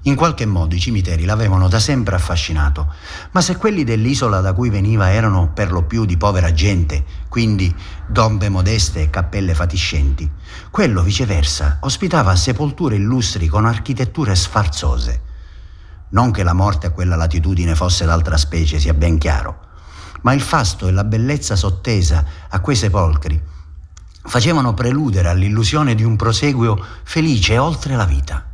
In 0.04 0.16
qualche 0.16 0.46
modo 0.46 0.76
i 0.76 0.80
cimiteri 0.80 1.26
l'avevano 1.26 1.68
da 1.68 1.78
sempre 1.78 2.16
affascinato, 2.16 2.90
ma 3.32 3.42
se 3.42 3.58
quelli 3.58 3.84
dell'isola 3.84 4.40
da 4.40 4.54
cui 4.54 4.70
veniva 4.70 5.12
erano 5.12 5.52
per 5.54 5.74
lo 5.74 5.84
più 5.84 6.06
di 6.06 6.16
povera 6.16 6.54
gente, 6.54 7.04
quindi 7.28 7.76
dombe 8.08 8.48
modeste 8.48 9.02
e 9.02 9.10
cappelle 9.10 9.54
fatiscenti, 9.54 10.32
quello 10.72 11.04
viceversa 11.04 11.80
ospitava 11.82 12.34
sepolture 12.38 12.96
illustri 12.96 13.48
con 13.48 13.66
architetture 13.66 14.34
sfarzose. 14.36 15.22
Non 16.12 16.32
che 16.32 16.44
la 16.44 16.54
morte 16.54 16.88
a 16.88 16.92
quella 16.92 17.18
latitudine 17.18 17.76
fosse 17.76 18.06
d'altra 18.06 18.38
specie, 18.38 18.80
sia 18.80 18.94
ben 18.94 19.18
chiaro 19.18 19.68
ma 20.22 20.34
il 20.34 20.42
fasto 20.42 20.88
e 20.88 20.92
la 20.92 21.04
bellezza 21.04 21.56
sottesa 21.56 22.26
a 22.50 22.60
quei 22.60 22.76
sepolcri 22.76 23.42
facevano 24.22 24.74
preludere 24.74 25.30
all'illusione 25.30 25.96
di 25.96 26.04
un 26.04 26.16
proseguio 26.16 26.84
felice 27.04 27.58
oltre 27.58 27.96
la 27.96 28.06
vita. 28.06 28.46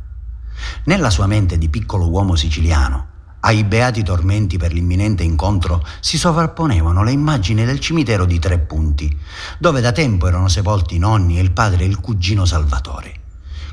Nella 0.84 1.10
sua 1.10 1.26
mente 1.26 1.58
di 1.58 1.68
piccolo 1.68 2.08
uomo 2.08 2.34
siciliano, 2.34 3.14
ai 3.40 3.62
beati 3.64 4.02
tormenti 4.02 4.56
per 4.56 4.72
l'imminente 4.72 5.22
incontro 5.22 5.84
si 6.00 6.18
sovrapponevano 6.18 7.04
le 7.04 7.12
immagini 7.12 7.64
del 7.64 7.78
cimitero 7.78 8.24
di 8.24 8.38
Tre 8.38 8.58
Punti, 8.58 9.16
dove 9.58 9.80
da 9.80 9.92
tempo 9.92 10.26
erano 10.26 10.48
sepolti 10.48 10.96
i 10.96 10.98
nonni 10.98 11.38
e 11.38 11.42
il 11.42 11.52
padre 11.52 11.84
e 11.84 11.86
il 11.86 12.00
cugino 12.00 12.44
Salvatore. 12.44 13.25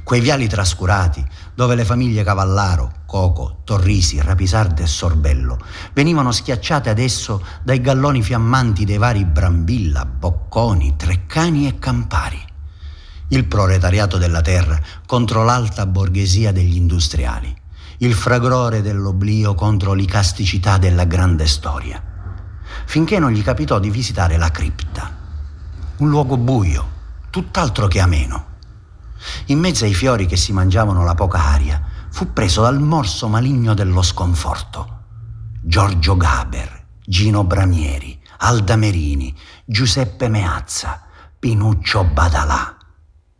Quei 0.04 0.20
viali 0.20 0.50
trascurati, 0.50 1.26
dove 1.56 1.76
le 1.76 1.86
famiglie 1.86 2.24
Cavallaro, 2.24 2.92
Coco, 3.06 3.62
Torrisi, 3.64 4.20
Rapisarda 4.20 4.84
e 4.84 4.88
Sorbello 4.88 5.58
venivano 5.94 6.34
schiacciate 6.34 6.90
adesso 6.90 7.42
dai 7.64 7.80
galloni 7.80 8.22
fiammanti 8.22 8.84
dei 8.84 8.98
vari 8.98 9.24
Brambilla, 9.24 10.04
Bocconi, 10.06 10.96
Treccani 10.98 11.68
e 11.68 11.80
Campari. 11.80 12.44
Il 13.30 13.46
proletariato 13.46 14.18
della 14.18 14.42
terra 14.42 14.78
contro 15.06 15.46
l'alta 15.46 15.86
borghesia 15.86 16.52
degli 16.52 16.76
industriali, 16.76 17.56
il 18.00 18.14
fragore 18.14 18.82
dell'oblio 18.82 19.56
contro 19.56 19.94
l'icasticità 19.94 20.78
della 20.78 21.06
grande 21.06 21.48
storia, 21.48 22.04
finché 22.86 23.20
non 23.20 23.32
gli 23.32 23.42
capitò 23.42 23.80
di 23.80 23.90
visitare 23.90 24.36
la 24.36 24.52
cripta, 24.52 25.16
un 25.98 26.10
luogo 26.10 26.36
buio, 26.36 26.90
tutt'altro 27.30 27.88
che 27.88 28.02
ameno 28.02 28.52
in 29.46 29.60
mezzo 29.60 29.86
ai 29.86 29.94
fiori 29.94 30.26
che 30.26 30.38
si 30.38 30.54
mangiavano 30.54 31.04
la 31.04 31.16
poca 31.16 31.44
aria, 31.44 31.82
fu 32.10 32.34
preso 32.34 32.62
dal 32.62 32.80
morso 32.80 33.28
maligno 33.28 33.74
dello 33.74 34.02
sconforto. 34.02 35.02
Giorgio 35.62 36.18
Gaber, 36.18 36.86
Gino 37.06 37.44
Bramieri, 37.44 38.20
Alda 38.38 38.76
Merini, 38.76 39.34
Giuseppe 39.66 40.28
Meazza, 40.28 41.02
Pinuccio 41.40 42.04
Badalà. 42.04 42.78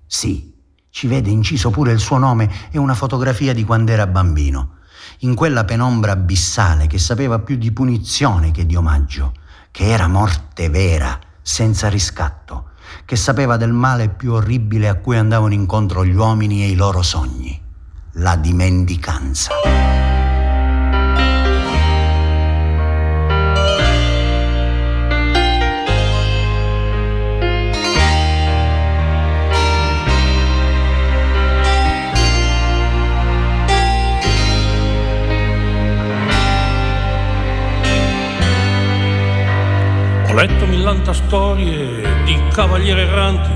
Sì, 0.06 0.54
Ci 0.96 1.08
vede 1.08 1.32
inciso 1.32 1.72
pure 1.72 1.92
il 1.92 2.00
suo 2.00 2.20
nome 2.20 2.70
e 2.70 2.78
una 2.78 2.94
fotografia 2.94 3.52
di 3.52 3.64
quando 3.64 3.92
era 3.92 4.06
bambino, 4.06 4.76
in 5.22 5.34
quella 5.34 5.66
penombra 5.66 6.12
abissale 6.12 6.86
che 6.86 7.00
sapeva 7.00 7.40
più 7.40 7.56
di 7.56 7.72
punizione 7.72 8.52
che 8.52 8.68
di 8.68 8.76
omaggio, 8.76 9.34
che 9.72 9.88
era 9.88 10.08
morte 10.08 10.70
vera, 10.70 11.20
senza 11.42 11.90
riscatto, 11.90 12.73
che 13.06 13.16
sapeva 13.16 13.58
del 13.58 13.74
male 13.74 14.10
più 14.10 14.34
orribile 14.34 14.88
a 14.88 14.96
cui 14.96 15.18
andavano 15.18 15.54
incontro 15.54 16.06
gli 16.06 16.16
uomini 16.16 16.64
e 16.64 16.70
i 16.70 16.76
loro 16.76 17.02
sogni, 17.02 17.60
la 18.14 18.36
dimenticanza. 18.36 20.13
Letto 40.34 40.66
millanta 40.66 41.14
storie 41.14 42.24
di 42.26 42.36
cavalieri 42.52 43.02
erranti, 43.02 43.52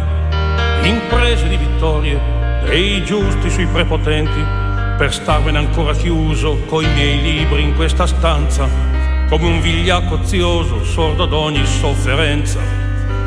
imprese 0.88 1.48
di 1.48 1.58
vittorie, 1.58 2.20
dei 2.66 3.04
giusti 3.04 3.50
sui 3.50 3.66
prepotenti, 3.66 4.40
per 4.96 5.12
starmene 5.12 5.58
ancora 5.58 5.96
chiuso 5.96 6.60
coi 6.68 6.86
miei 6.94 7.20
libri 7.20 7.64
in 7.64 7.76
questa 7.76 8.06
stanza, 8.06 8.70
come 9.28 9.48
un 9.48 9.60
vigliacco 9.60 10.20
ozioso, 10.22 10.84
sordo 10.84 11.24
ad 11.24 11.34
ogni 11.34 11.66
sofferenza. 11.66 12.60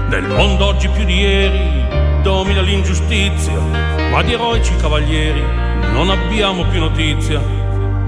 Nel 0.08 0.28
mondo 0.28 0.66
oggi 0.66 0.88
più 0.88 1.04
di 1.04 1.18
ieri 1.18 2.22
domina 2.22 2.60
l'ingiustizia, 2.60 3.58
ma 4.12 4.22
di 4.22 4.32
eroici 4.32 4.76
cavalieri 4.76 5.42
non 5.92 6.08
abbiamo 6.08 6.64
più 6.66 6.78
notizia. 6.78 7.42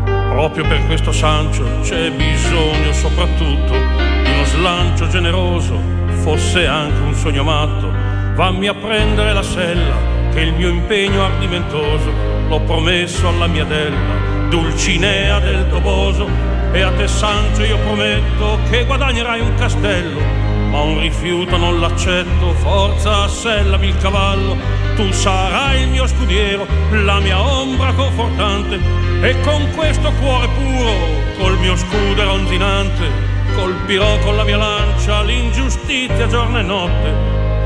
Proprio 0.05 0.64
per 0.68 0.86
questo 0.86 1.11
Sancio 1.11 1.80
c'è 1.82 2.12
bisogno 2.12 2.93
soprattutto 2.93 4.22
uno 4.43 4.45
slancio 4.45 5.07
generoso, 5.07 5.78
fosse 6.22 6.66
anche 6.66 7.01
un 7.01 7.14
sogno 7.14 7.45
matto, 7.45 7.93
vammi 8.34 8.66
a 8.66 8.74
prendere 8.74 9.32
la 9.32 9.43
sella, 9.43 9.95
che 10.32 10.40
il 10.40 10.53
mio 10.55 10.68
impegno 10.68 11.24
ardimentoso 11.24 12.11
l'ho 12.49 12.61
promesso 12.62 13.28
alla 13.28 13.47
mia 13.47 13.64
Della, 13.64 14.49
Dulcinea 14.49 15.38
del 15.38 15.68
Toboso, 15.68 16.28
e 16.72 16.80
a 16.80 16.90
te 16.90 17.07
Sancio 17.07 17.62
io 17.62 17.78
prometto 17.78 18.59
che 18.68 18.84
guadagnerai 18.84 19.40
un 19.40 19.55
castello, 19.55 20.20
ma 20.70 20.80
un 20.80 21.01
rifiuto 21.01 21.57
non 21.57 21.78
l'accetto, 21.78 22.53
forza 22.55 23.22
assellami 23.22 23.88
il 23.88 23.97
cavallo, 23.99 24.57
tu 24.97 25.12
sarai 25.12 25.82
il 25.82 25.88
mio 25.88 26.07
scudiero, 26.09 26.66
la 26.90 27.20
mia 27.20 27.40
ombra 27.40 27.93
confortante, 27.93 28.80
e 29.20 29.40
con 29.43 29.70
questo 29.76 30.11
cuore 30.20 30.49
puro, 30.49 30.95
col 31.38 31.59
mio 31.59 31.76
scudo 31.76 32.24
ronzinante, 32.24 33.32
colpirò 33.55 34.18
con 34.18 34.36
la 34.36 34.44
mia 34.44 34.57
lancia 34.57 35.22
l'ingiustizia 35.22 36.26
giorno 36.26 36.59
e 36.59 36.62
notte, 36.62 37.14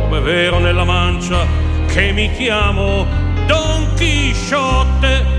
come 0.03 0.20
vero 0.20 0.59
nella 0.59 0.84
mancia 0.84 1.47
che 1.87 2.12
mi 2.12 2.30
chiamo 2.32 3.07
Don 3.47 3.95
Chisciotte. 3.95 5.34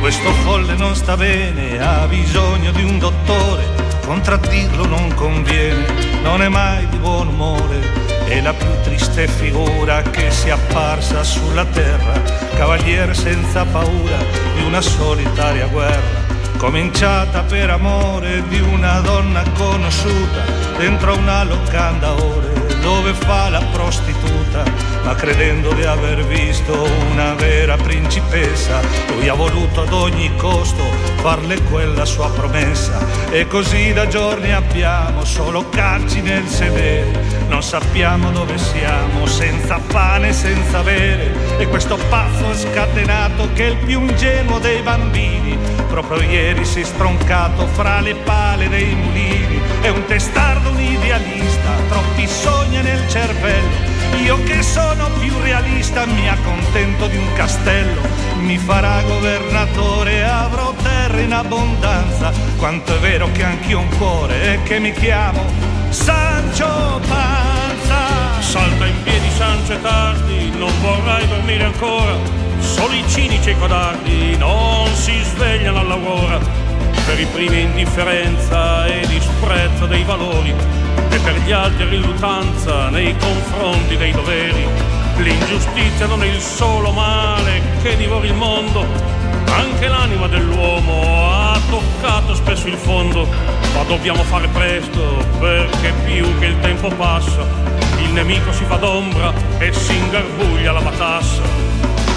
Questo 0.00 0.30
folle 0.44 0.74
non 0.74 0.94
sta 0.94 1.16
bene, 1.16 1.78
ha 1.80 2.06
bisogno 2.06 2.70
di 2.70 2.84
un 2.84 2.98
dottore, 2.98 3.64
contraddirlo 4.04 4.86
non 4.86 5.12
conviene, 5.14 5.84
non 6.22 6.42
è 6.42 6.48
mai 6.48 6.86
di 6.88 6.98
buon 6.98 7.28
umore, 7.28 7.80
è 8.26 8.40
la 8.40 8.52
più 8.52 8.68
triste 8.84 9.26
figura 9.26 10.02
che 10.02 10.30
sia 10.30 10.54
apparsa 10.54 11.24
sulla 11.24 11.64
terra, 11.64 12.20
cavaliere 12.56 13.14
senza 13.14 13.64
paura 13.64 14.18
di 14.54 14.62
una 14.62 14.80
solitaria 14.80 15.66
guerra 15.66 16.25
cominciata 16.56 17.42
per 17.42 17.70
amore 17.70 18.42
di 18.48 18.60
una 18.60 19.00
donna 19.00 19.42
conosciuta 19.56 20.42
dentro 20.78 21.16
una 21.16 21.44
locanda 21.44 22.12
ore 22.14 22.56
dove 22.86 23.12
fa 23.14 23.48
la 23.48 23.62
prostituta, 23.72 24.62
ma 25.02 25.12
credendo 25.16 25.72
di 25.72 25.82
aver 25.82 26.24
visto 26.24 26.88
una 27.10 27.34
vera 27.34 27.76
principessa, 27.76 28.80
lui 29.08 29.28
ha 29.28 29.34
voluto 29.34 29.82
ad 29.82 29.92
ogni 29.92 30.30
costo 30.36 30.84
farle 31.16 31.60
quella 31.62 32.04
sua 32.04 32.30
promessa. 32.30 33.04
E 33.30 33.48
così 33.48 33.92
da 33.92 34.06
giorni 34.06 34.52
abbiamo 34.52 35.24
solo 35.24 35.68
calci 35.68 36.20
nel 36.20 36.46
sedere, 36.46 37.35
non 37.48 37.62
sappiamo 37.62 38.30
dove 38.30 38.58
siamo, 38.58 39.26
senza 39.26 39.78
pane, 39.78 40.32
senza 40.32 40.82
bere 40.82 41.32
e 41.58 41.66
questo 41.68 41.96
pazzo 42.08 42.54
scatenato 42.54 43.48
che 43.54 43.66
è 43.66 43.70
il 43.70 43.76
più 43.76 44.00
ingenuo 44.00 44.58
dei 44.58 44.82
bambini, 44.82 45.56
proprio 45.88 46.20
ieri 46.22 46.64
si 46.64 46.80
è 46.80 46.84
stroncato 46.84 47.66
fra 47.68 48.00
le 48.00 48.14
pale 48.14 48.68
dei 48.68 48.94
mulini, 48.94 49.60
è 49.80 49.88
un 49.88 50.04
testardo, 50.06 50.70
un 50.70 50.80
idealista, 50.80 51.70
troppi 51.88 52.26
sogni 52.26 52.82
nel 52.82 53.08
cervello. 53.08 53.94
Io 54.22 54.42
che 54.44 54.62
sono 54.62 55.08
più 55.20 55.32
realista 55.42 56.04
mi 56.06 56.28
accontento 56.28 57.06
di 57.06 57.16
un 57.16 57.32
castello, 57.34 58.00
mi 58.38 58.58
farà 58.58 59.02
governatore, 59.02 60.24
avrò 60.24 60.74
terra 60.82 61.20
in 61.20 61.32
abbondanza. 61.32 62.32
Quanto 62.56 62.96
è 62.96 62.98
vero 62.98 63.30
che 63.32 63.44
anch'io 63.44 63.78
ho 63.78 63.82
un 63.82 63.96
cuore 63.98 64.54
e 64.54 64.62
che 64.62 64.78
mi 64.78 64.92
chiamo 64.92 65.55
Sancio 65.96 67.00
Panza. 67.08 68.40
Salta 68.40 68.86
in 68.86 69.02
piedi 69.02 69.30
Sancio 69.30 69.72
e 69.72 69.80
tardi, 69.80 70.50
non 70.56 70.70
vorrai 70.82 71.26
dormire 71.26 71.64
ancora. 71.64 72.14
Solo 72.60 72.92
i 72.92 73.04
cinici 73.08 73.50
e 73.50 73.58
codardi 73.58 74.36
non 74.36 74.86
si 74.94 75.18
svegliano 75.22 75.80
all'aurora 75.80 76.38
per 77.06 77.18
i 77.18 77.24
primi 77.26 77.62
indifferenza 77.62 78.86
e 78.86 79.06
disprezzo 79.06 79.86
dei 79.86 80.04
valori 80.04 80.54
e 81.08 81.18
per 81.18 81.34
gli 81.38 81.52
altri 81.52 81.88
riluttanza 81.88 82.90
nei 82.90 83.16
confronti 83.16 83.96
dei 83.96 84.12
doveri. 84.12 84.66
L'ingiustizia 85.16 86.06
non 86.06 86.22
è 86.22 86.26
il 86.26 86.40
solo 86.40 86.90
male 86.92 87.62
che 87.82 87.96
divora 87.96 88.26
il 88.26 88.34
mondo, 88.34 88.84
anche 89.52 89.88
l'anima 89.88 90.26
dell'uomo 90.28 91.30
ha 91.30 91.60
toccato 91.68 92.34
spesso 92.34 92.66
il 92.68 92.76
fondo, 92.76 93.28
ma 93.74 93.82
dobbiamo 93.84 94.22
fare 94.24 94.48
presto 94.48 95.24
perché 95.38 95.92
più 96.04 96.38
che 96.38 96.46
il 96.46 96.60
tempo 96.60 96.88
passa, 96.88 97.46
il 97.98 98.10
nemico 98.10 98.52
si 98.52 98.64
fa 98.64 98.76
d'ombra 98.76 99.32
e 99.58 99.72
si 99.72 99.96
ingarbuglia 99.96 100.72
la 100.72 100.80
matassa. 100.80 101.42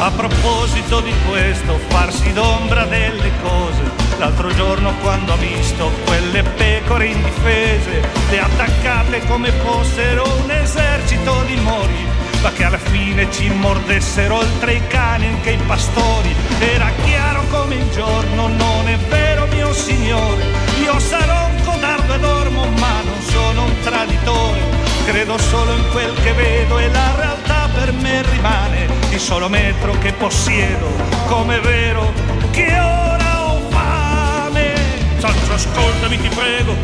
A 0.02 0.12
proposito 0.12 1.02
di 1.02 1.14
questo, 1.28 1.78
farsi 1.88 2.32
d'ombra 2.32 2.86
delle 2.86 3.32
cose, 3.42 3.82
l'altro 4.18 4.54
giorno 4.56 4.94
quando 5.02 5.34
ho 5.34 5.38
visto 5.38 5.92
quelle 6.06 6.42
pecore 6.42 7.08
indifese, 7.08 8.08
le 8.30 8.40
attaccate 8.40 9.26
come 9.26 9.52
fossero 9.52 10.24
un 10.42 10.52
esercito 10.52 11.44
di 11.48 11.56
mori, 11.58 12.08
ma 12.42 12.52
che 12.52 12.64
alla 12.64 12.78
fine 12.78 13.30
ci 13.32 13.50
mordessero 13.50 14.38
oltre 14.38 14.74
i 14.74 14.88
cani 14.88 15.28
anche 15.28 15.52
i 15.52 15.60
pastori, 15.68 16.34
era 16.60 16.90
chiaro 17.04 17.44
come 17.50 17.76
il 17.76 17.90
giorno, 17.92 18.48
non 18.48 18.88
è 18.88 18.98
vero 19.10 19.48
mio 19.48 19.74
signore, 19.74 20.44
io 20.82 21.00
sarò 21.00 21.48
un 21.48 21.62
codardo 21.64 22.14
e 22.14 22.20
dormo, 22.20 22.66
ma 22.78 23.02
non 23.04 23.22
sono 23.22 23.64
un 23.64 23.80
traditore, 23.82 24.60
credo 25.06 25.38
solo 25.38 25.74
in 25.74 25.90
quel 25.92 26.14
che 26.24 26.34
vedo 26.34 26.80
e 26.80 26.90
la 26.90 27.16
realtà 27.16 27.70
per 27.74 27.92
me 27.94 28.22
rimane. 28.22 28.88
Il 29.12 29.20
solo 29.20 29.50
metro 29.50 29.98
che 30.00 30.14
possiedo, 30.14 30.88
come 31.28 31.60
vero 31.60 32.14
che 32.52 32.72
ora 32.80 33.48
ho 33.48 33.62
fame. 33.70 34.74
Sancio, 35.18 35.54
ascoltami, 35.54 36.22
ti 36.22 36.30
prego, 36.30 36.76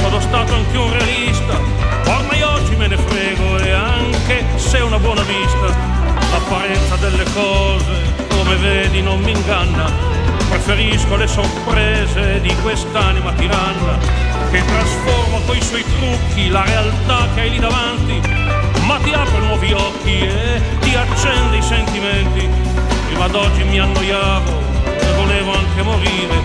sono 0.00 0.20
stato 0.20 0.54
anche 0.54 0.76
un 0.76 0.90
realista, 0.92 1.87
ormai 2.16 2.42
oggi 2.42 2.76
me 2.76 2.86
ne 2.88 2.96
frego 2.96 3.58
e 3.58 3.70
anche 3.70 4.44
se 4.56 4.78
una 4.78 4.98
buona 4.98 5.22
vista, 5.22 5.66
l'apparenza 6.30 6.96
delle 6.96 7.24
cose, 7.32 8.12
come 8.28 8.56
vedi, 8.56 9.02
non 9.02 9.20
mi 9.20 9.32
inganna. 9.32 9.90
Preferisco 10.48 11.16
le 11.16 11.26
sorprese 11.26 12.40
di 12.40 12.54
quest'anima 12.62 13.32
tiranna 13.32 13.98
che 14.50 14.64
trasforma 14.64 15.40
coi 15.46 15.60
suoi 15.60 15.84
trucchi 15.84 16.48
la 16.48 16.64
realtà 16.64 17.28
che 17.34 17.40
hai 17.42 17.50
lì 17.50 17.58
davanti 17.58 18.20
ma 18.88 18.96
ti 19.00 19.12
apre 19.12 19.38
nuovi 19.40 19.70
occhi 19.72 20.22
e 20.22 20.62
ti 20.80 20.94
accende 20.94 21.58
i 21.58 21.62
sentimenti. 21.62 22.48
Prima 23.06 23.28
d'oggi 23.28 23.62
mi 23.64 23.78
annoiavo 23.78 24.62
e 24.84 25.12
volevo 25.14 25.52
anche 25.54 25.82
morire, 25.82 26.40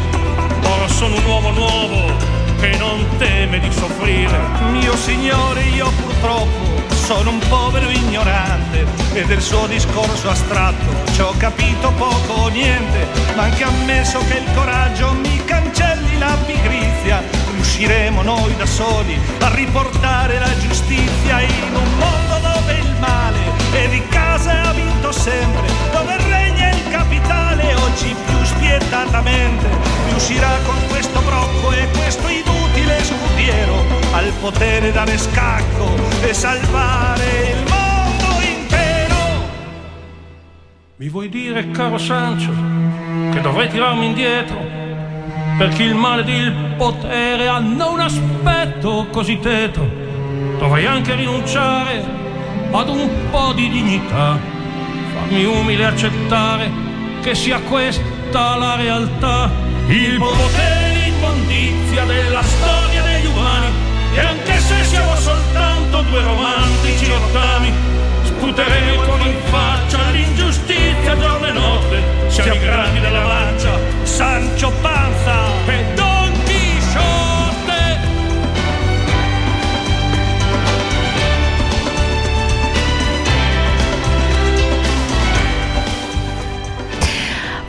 ora 0.66 0.88
sono 0.90 1.16
un 1.16 1.26
uomo 1.26 1.52
nuovo 1.52 2.43
che 2.64 2.78
non 2.78 3.06
teme 3.18 3.60
di 3.60 3.70
soffrire. 3.74 4.40
Mio 4.72 4.96
signore, 4.96 5.64
io 5.64 5.92
purtroppo 6.02 6.82
sono 6.94 7.32
un 7.32 7.40
povero 7.50 7.90
ignorante 7.90 8.86
e 9.14 9.26
del 9.26 9.42
suo 9.42 9.68
discorso 9.68 10.30
astratto 10.30 11.12
ci 11.12 11.20
ho 11.20 11.34
capito 11.38 11.92
poco 11.98 12.32
o 12.32 12.48
niente, 12.48 13.06
ma 13.36 13.44
anche 13.44 13.66
ammesso 13.66 14.20
che 14.30 14.38
il 14.38 14.48
coraggio 14.56 15.12
mi 15.12 15.44
cancelli 15.44 16.18
la 16.18 16.38
pigrizia, 16.46 17.22
riusciremo 17.52 18.22
noi 18.22 18.56
da 18.56 18.66
soli 18.66 19.20
a 19.42 19.54
riportare 19.54 20.40
la 20.40 20.58
giustizia 20.60 21.42
in 21.42 21.76
un 21.76 21.98
mondo 21.98 22.48
dove 22.48 22.74
il 22.76 22.96
male 23.00 23.40
e 23.74 23.90
di 23.90 24.02
casa 24.08 24.70
ha 24.70 24.72
vinto 24.72 25.12
sempre, 25.12 25.68
dove 25.92 26.16
regna 26.30 26.70
il 26.70 26.90
capitale 26.90 27.76
oggi 27.76 28.16
più 28.26 28.33
spietatamente 28.74 29.68
riuscirà 30.08 30.50
con 30.66 30.76
questo 30.90 31.22
brocco 31.22 31.72
e 31.74 31.88
questo 31.96 32.28
inutile 32.28 33.04
scudiero 33.04 33.86
al 34.14 34.32
potere 34.40 34.92
dare 34.92 35.16
scacco 35.16 35.94
e 36.22 36.34
salvare 36.34 37.24
il 37.52 37.70
mondo 37.70 38.42
intero. 38.42 39.16
Mi 40.96 41.08
vuoi 41.08 41.30
dire, 41.30 41.70
caro 41.70 42.00
Sancio, 42.00 42.52
che 43.32 43.42
dovrei 43.42 43.70
tirarmi 43.70 44.06
indietro? 44.08 44.58
Perché 45.58 45.84
il 45.84 45.94
male 45.94 46.22
ed 46.24 46.30
il 46.30 46.52
potere 46.76 47.48
hanno 47.48 47.92
un 47.92 48.00
aspetto 48.00 49.06
così 49.12 49.38
tetro. 49.40 49.88
Dovrei 50.58 50.88
anche 50.88 51.14
rinunciare 51.14 52.04
ad 52.72 52.90
un 52.90 53.08
po' 53.30 53.54
di 53.54 53.70
dignità. 53.70 54.40
Farmi 55.14 55.46
umile 55.46 55.86
accettare 55.86 56.72
che 57.22 57.36
sia 57.36 57.60
questa 58.34 58.56
la 58.56 58.76
realtà. 58.76 59.52
Il 59.88 60.18
potere 60.18 60.94
l'immondizia 60.96 62.04
della 62.06 62.42
storia 62.42 63.04
degli 63.04 63.28
umani. 63.28 63.68
E 64.16 64.20
anche 64.20 64.58
se 64.60 64.84
siamo 64.86 65.16
soltanto 65.16 66.02
due 66.02 66.22
romantici 66.22 67.08
rottami, 67.08 67.72
sputeremo 68.24 69.18
in 69.18 69.36
faccia 69.50 70.10
l'ingiustizia 70.10 71.18
giorno 71.18 71.46
e 71.46 71.52
notte. 71.52 72.04
Siamo 72.28 72.54
i 72.54 72.60
grandi 72.60 73.00
della 73.00 73.24
mancia, 73.24 73.80
Sancio 74.02 74.72
Panza 74.82 75.52
e 75.68 75.94
Don 75.94 76.13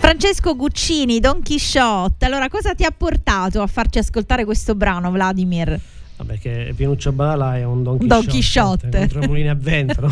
Francesco 0.05 0.55
Guccini, 0.55 1.19
Don 1.19 1.41
Chisciotte. 1.41 2.27
Allora, 2.27 2.51
cosa 2.51 2.75
ti 2.75 2.85
ha 2.85 2.93
portato 2.95 3.63
a 3.63 3.67
farci 3.67 3.99
ascoltare 3.99 4.45
questo 4.45 4.75
brano, 4.75 5.11
Vladimir? 5.11 5.81
Vabbè, 6.19 6.39
che 6.39 6.75
Pinuccio 6.77 7.11
Bala 7.13 7.57
è 7.57 7.65
un 7.65 7.83
Don 7.83 8.27
Chisciotte. 8.27 9.07
Don 9.07 9.23
i 9.23 9.27
mulini 9.27 9.49
a 9.49 9.57
vento. 9.59 10.03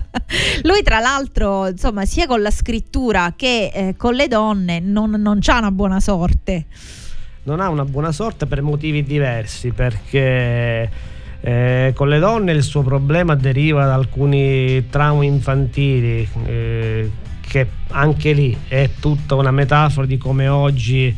Lui, 0.64 0.82
tra 0.82 0.98
l'altro, 0.98 1.68
insomma, 1.68 2.06
sia 2.06 2.26
con 2.26 2.40
la 2.40 2.50
scrittura 2.50 3.34
che 3.36 3.70
eh, 3.74 3.94
con 3.98 4.14
le 4.14 4.28
donne 4.28 4.80
non, 4.80 5.10
non 5.10 5.40
c'ha 5.42 5.58
una 5.58 5.70
buona 5.70 6.00
sorte. 6.00 6.64
non 7.42 7.60
ha 7.60 7.68
una 7.68 7.84
buona 7.84 8.12
sorte 8.12 8.46
per 8.46 8.62
motivi 8.62 9.02
diversi, 9.02 9.72
perché 9.72 10.90
eh, 11.42 11.92
con 11.94 12.08
le 12.08 12.18
donne 12.18 12.52
il 12.52 12.62
suo 12.62 12.80
problema 12.80 13.34
deriva 13.34 13.84
da 13.84 13.92
alcuni 13.92 14.88
traumi 14.88 15.26
infantili, 15.26 16.26
eh, 16.46 17.10
che 17.54 17.68
anche 17.90 18.32
lì 18.32 18.56
è 18.66 18.90
tutta 18.98 19.36
una 19.36 19.52
metafora 19.52 20.06
di 20.08 20.18
come 20.18 20.48
oggi 20.48 21.16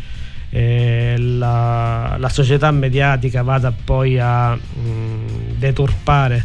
eh, 0.51 1.15
la, 1.19 2.17
la 2.19 2.29
società 2.29 2.71
mediatica 2.71 3.41
vada 3.43 3.73
poi 3.73 4.19
a 4.19 4.55
mh, 4.55 5.57
deturpare 5.57 6.45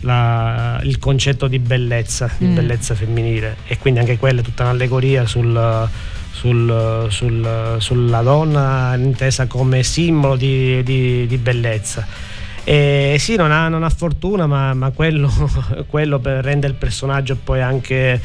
la- 0.00 0.80
il 0.82 0.98
concetto 0.98 1.46
di 1.46 1.60
bellezza, 1.60 2.28
di 2.38 2.46
Mm. 2.46 2.54
bellezza 2.56 2.96
femminile 2.96 3.56
e 3.68 3.78
quindi 3.78 4.00
anche 4.00 4.18
quella 4.18 4.40
è 4.40 4.42
tutta 4.42 4.64
un'allegoria 4.64 5.24
sul, 5.26 5.88
sul- 6.32 7.06
sul- 7.08 7.76
sulla 7.78 8.22
donna 8.22 8.96
intesa 8.96 9.46
come 9.46 9.84
simbolo 9.84 10.34
di, 10.34 10.82
di- 10.82 11.26
di 11.28 11.36
bellezza. 11.38 12.04
E 12.64 13.16
sì, 13.18 13.36
non 13.36 13.52
ha, 13.52 13.68
non 13.68 13.82
ha 13.84 13.90
fortuna, 13.90 14.46
ma, 14.46 14.74
ma 14.74 14.90
quello, 14.90 15.30
quello 15.88 16.20
rende 16.22 16.66
il 16.66 16.74
personaggio 16.74 17.36
poi 17.42 17.62
anche, 17.62 18.20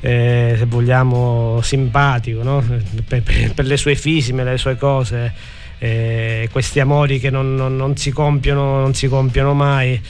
eh, 0.00 0.54
se 0.58 0.64
vogliamo, 0.66 1.60
simpatico, 1.62 2.42
no? 2.42 2.62
per, 3.06 3.22
per- 3.22 3.52
per 3.54 3.64
le 3.66 3.76
sue 3.76 3.94
fisime, 3.94 4.44
le 4.44 4.56
sue 4.58 4.76
cose, 4.76 5.32
eh, 5.78 6.48
questi 6.52 6.80
amori 6.80 7.18
che 7.18 7.30
non, 7.30 7.54
non- 7.54 7.76
non 7.76 7.96
si 7.96 8.10
compiono, 8.10 8.80
non 8.80 8.94
si 8.94 9.08
compiono 9.08 9.54
mai. 9.54 10.00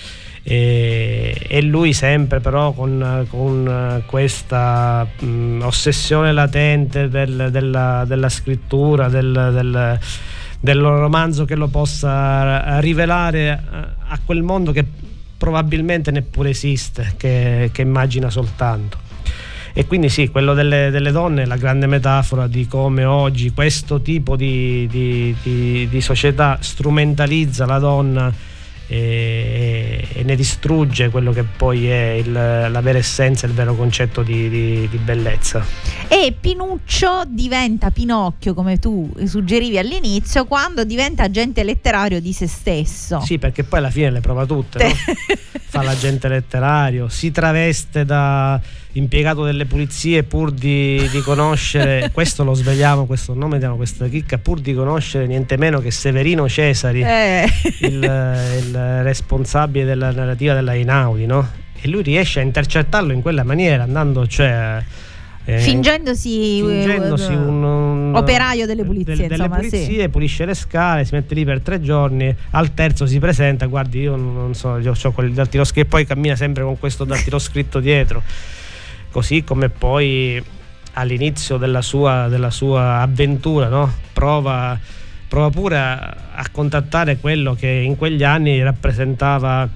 E, 0.43 1.61
lui 1.63 1.93
sempre 1.93 2.41
però 2.41 2.73
con, 2.73 3.27
con 3.29 4.03
questa 4.07 5.07
mh, 5.19 5.61
ossessione 5.63 6.33
latente 6.33 7.09
del- 7.09 7.49
della, 7.51 8.05
della 8.07 8.29
scrittura, 8.31 9.09
del, 9.09 9.51
del- 9.53 9.99
del 10.61 10.81
romanzo 10.81 11.45
che 11.45 11.55
lo 11.55 11.69
possa 11.69 12.81
rivelare 12.81 13.51
a 14.09 14.19
quel 14.25 14.43
mondo 14.43 14.73
che 14.73 14.85
probabilmente 15.37 16.11
neppure 16.11 16.49
esiste, 16.51 17.13
che, 17.19 17.69
che 17.73 17.83
immagina 17.83 18.31
soltanto. 18.31 18.99
E 19.79 19.87
quindi 19.87 20.09
sì, 20.09 20.27
quello 20.29 20.55
delle, 20.55 20.91
delle 20.91 21.13
donne 21.13 21.43
è 21.43 21.47
la 21.47 21.57
grande 21.57 21.87
metafora 21.87 22.49
di 22.49 22.67
come 22.67 23.05
oggi 23.05 23.53
questo 23.53 24.03
tipo 24.03 24.35
di, 24.35 24.89
di- 24.91 25.33
di- 25.41 25.87
di 25.89 26.01
società 26.01 26.59
strumentalizza 26.61 27.65
la 27.65 27.79
donna 27.79 28.33
e, 28.89 30.05
e 30.15 30.23
ne 30.25 30.35
distrugge 30.35 31.11
quello 31.11 31.31
che 31.31 31.45
poi 31.45 31.87
è 31.89 32.21
il- 32.25 32.33
la 32.33 32.81
vera 32.81 32.99
essenza, 32.99 33.47
il 33.47 33.53
vero 33.53 33.77
concetto 33.77 34.23
di, 34.25 34.49
di- 34.49 34.89
di 34.91 34.97
bellezza. 34.97 35.65
E 36.09 36.35
Pinuccio 36.39 37.23
diventa 37.29 37.91
Pinocchio, 37.93 38.55
come 38.55 38.79
tu 38.81 39.09
suggerivi 39.27 39.79
all'inizio, 39.79 40.47
quando 40.47 40.83
diventa 40.83 41.23
agente 41.23 41.63
letterario 41.63 42.21
di 42.21 42.33
se 42.33 42.49
stesso. 42.49 43.21
Sì, 43.21 43.39
perché 43.39 43.63
poi 43.63 43.79
alla 43.79 43.91
fine 43.91 44.11
le 44.11 44.21
prova 44.21 44.45
tutte, 44.45 44.83
no? 44.85 44.93
fa 45.71 45.83
l'agente 45.83 46.27
letterario, 46.29 47.09
si 47.09 47.31
traveste 47.31 48.05
da 48.05 48.59
impiegato 48.93 49.45
delle 49.45 49.67
pulizie 49.67 50.23
pur 50.25 50.51
di, 50.51 51.07
di 51.11 51.21
conoscere, 51.21 52.11
questo 52.15 52.43
lo 52.45 52.55
svegliamo, 52.55 53.07
questo 53.07 53.35
nome 53.35 53.59
diamo 53.59 53.77
questa 53.77 54.09
chicca, 54.09 54.39
pur 54.39 54.61
di 54.61 54.75
conoscere 54.75 55.27
niente 55.27 55.57
meno 55.57 55.81
che 55.81 55.91
Severino 55.91 56.49
Cesari, 56.49 57.03
Eh. 57.03 57.47
il, 57.81 57.93
il 58.03 59.03
responsabile 59.03 59.85
della 59.85 60.11
narrativa 60.11 60.55
della 60.55 60.75
Inaudi, 60.75 61.27
no? 61.27 61.49
E 61.81 61.89
lui 61.89 62.03
riesce 62.03 62.41
a 62.41 62.43
intercettarlo 62.43 63.13
in 63.13 63.23
quella 63.23 63.45
maniera, 63.45 63.85
andando 63.85 64.27
cioè... 64.27 64.83
eh, 65.45 65.59
Fingendosi, 65.61 66.61
fingendosi 66.61 67.31
eh, 67.33 67.37
un, 67.37 67.63
un- 67.63 68.13
operaio 68.17 68.67
delle 68.67 68.83
pulizie, 68.85 69.15
del- 69.15 69.29
delle 69.29 69.45
insomma, 69.45 69.63
sì. 69.63 69.69
pulizie, 69.69 70.09
pulisce 70.09 70.45
le 70.45 70.55
scale, 70.55 71.05
si 71.05 71.15
mette 71.15 71.35
lì 71.35 71.45
per 71.45 71.61
tre 71.61 71.81
giorni, 71.81 72.35
al 72.51 72.75
terzo 72.75 73.07
si 73.07 73.21
presenta, 73.21 73.67
guardi 73.67 74.01
io 74.01 74.17
non 74.17 74.35
non 74.35 74.55
so, 74.55 74.77
io 74.79 74.93
ho 75.01 75.13
quel 75.13 75.33
dattiloscritto 75.33 75.87
e 75.87 75.89
poi 75.89 76.05
cammina 76.05 76.35
sempre 76.35 76.65
con 76.65 76.77
questo 76.81 77.05
dattiloscritto 77.05 77.79
dietro, 77.79 78.23
così 79.19 79.43
come 79.43 79.69
poi 79.69 80.41
all'inizio 80.93 81.57
della 81.57 81.83
sua, 81.83 82.29
della 82.29 82.51
sua 82.51 83.01
avventura 83.01 83.67
no? 83.67 83.93
prova, 84.13 84.79
prova 85.27 85.51
pure 85.51 85.77
a, 85.77 86.17
a 86.35 86.49
contattare 86.53 87.19
quello 87.19 87.55
che 87.55 87.67
in 87.67 87.97
quegli 87.97 88.23
anni 88.23 88.63
rappresentava 88.63 89.69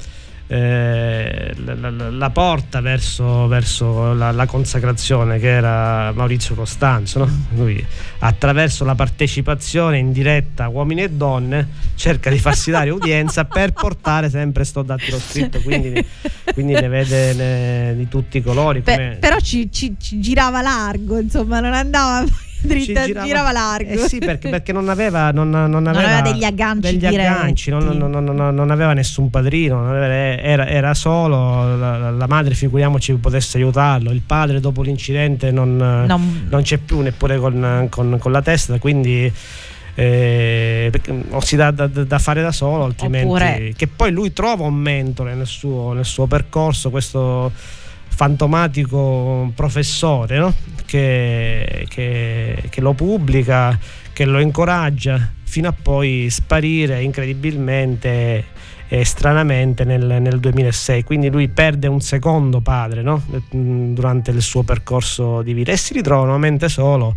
eh, 0.55 1.55
la, 1.64 1.90
la- 1.90 2.11
la 2.11 2.30
porta 2.30 2.80
verso, 2.82 3.46
verso 3.46 4.12
la, 4.12 4.30
la 4.32 4.44
consacrazione 4.44 5.38
che 5.38 5.48
era 5.48 6.12
Maurizio 6.12 6.55
Costanzo. 6.55 7.20
no? 7.20 7.30
Lui 7.55 7.82
attraverso 8.18 8.84
la 8.84 8.94
partecipazione 8.94 9.96
in 9.98 10.12
diretta 10.12 10.68
uomini 10.68 11.03
e 11.05 11.11
donne 11.11 11.66
cerca 11.94 12.28
di 12.28 12.38
farsi 12.38 12.70
dare 12.70 12.90
udienza 12.90 13.46
per 13.46 13.72
portare 13.72 14.28
sempre 14.28 14.64
sto 14.64 14.82
dattilo 14.82 15.18
scritto, 15.18 15.61
quindi, 15.62 16.05
quindi 16.53 16.74
ne 16.74 16.88
vede 16.88 17.32
ne- 17.32 17.96
di 17.96 18.09
tutti 18.09 18.36
i 18.38 18.42
colori. 18.42 18.82
Come- 18.82 19.16
però 19.18 19.38
ci, 19.38 19.70
ci- 19.72 19.96
ci 19.98 20.20
girava 20.20 20.61
largo, 20.61 21.18
insomma, 21.18 21.61
non 21.61 21.72
andava 21.72 22.24
dritta, 22.62 23.04
ci 23.04 23.12
girava, 23.24 23.52
largo. 23.52 23.90
Eh 23.90 24.08
sì, 24.08 24.18
perché, 24.18 24.48
perché 24.48 24.72
non 24.72 24.88
aveva, 24.88 25.30
non, 25.30 25.50
non 25.50 25.86
aveva, 25.86 26.18
aveva 26.18 26.20
degli 26.32 26.44
agganci 26.44 26.80
degli 26.96 27.04
agganci, 27.06 27.70
non, 27.70 27.84
non- 27.96 28.10
non- 28.10 28.24
non- 28.24 28.54
non 28.54 28.70
aveva 28.70 28.92
nessun 28.92 29.30
padrino, 29.30 29.80
non 29.82 29.94
aveva- 29.96 30.40
era, 30.42 30.66
era 30.68 30.94
solo 30.94 31.76
la, 31.76 32.10
la- 32.10 32.26
madre, 32.26 32.54
figuriamoci, 32.54 33.14
potesse 33.14 33.58
aiutarlo. 33.58 34.10
Il 34.10 34.22
padre, 34.24 34.60
dopo 34.60 34.82
l'incidente, 34.82 35.50
non, 35.50 35.76
Non- 35.76 36.46
non 36.48 36.62
c'è 36.62 36.78
più 36.78 37.00
neppure 37.00 37.38
con, 37.38 37.86
con- 37.90 38.16
con 38.18 38.32
la 38.32 38.42
testa, 38.42 38.78
quindi. 38.78 39.32
eh, 39.94 40.90
o 41.30 41.40
si 41.40 41.54
dà 41.56 41.70
da, 41.70 41.86
da 41.86 42.18
fare 42.18 42.40
da 42.40 42.50
solo, 42.50 42.84
altrimenti 42.84 43.26
Oppure- 43.28 43.72
che 43.76 43.86
poi 43.88 44.10
lui 44.10 44.32
trova 44.32 44.64
un 44.64 44.74
mentore 44.74 45.34
nel 45.34 45.46
suo, 45.46 45.92
nel 45.92 46.06
suo 46.06 46.26
percorso, 46.26 46.88
questo 46.88 47.52
fantomatico 48.14 49.50
professore 49.54 50.38
no? 50.38 50.54
che, 50.84 51.86
che- 51.88 52.62
che 52.68 52.80
lo 52.80 52.92
pubblica, 52.92 53.78
che 54.12 54.24
lo 54.24 54.38
incoraggia 54.38 55.30
fino 55.42 55.68
a 55.68 55.74
poi 55.80 56.28
sparire 56.30 57.02
incredibilmente 57.02 58.44
e 58.88 59.04
stranamente 59.06 59.84
nel, 59.84 60.20
nel 60.20 60.38
2006. 60.38 61.02
Quindi 61.02 61.30
lui 61.30 61.48
perde 61.48 61.88
un 61.88 62.00
secondo 62.00 62.60
padre 62.60 63.02
no? 63.02 63.22
Durante 63.50 64.30
il 64.30 64.42
suo 64.42 64.62
percorso 64.62 65.40
di 65.42 65.54
vita 65.54 65.72
e 65.72 65.78
si 65.78 65.94
ritrova 65.94 66.24
nuovamente 66.24 66.68
solo 66.68 67.14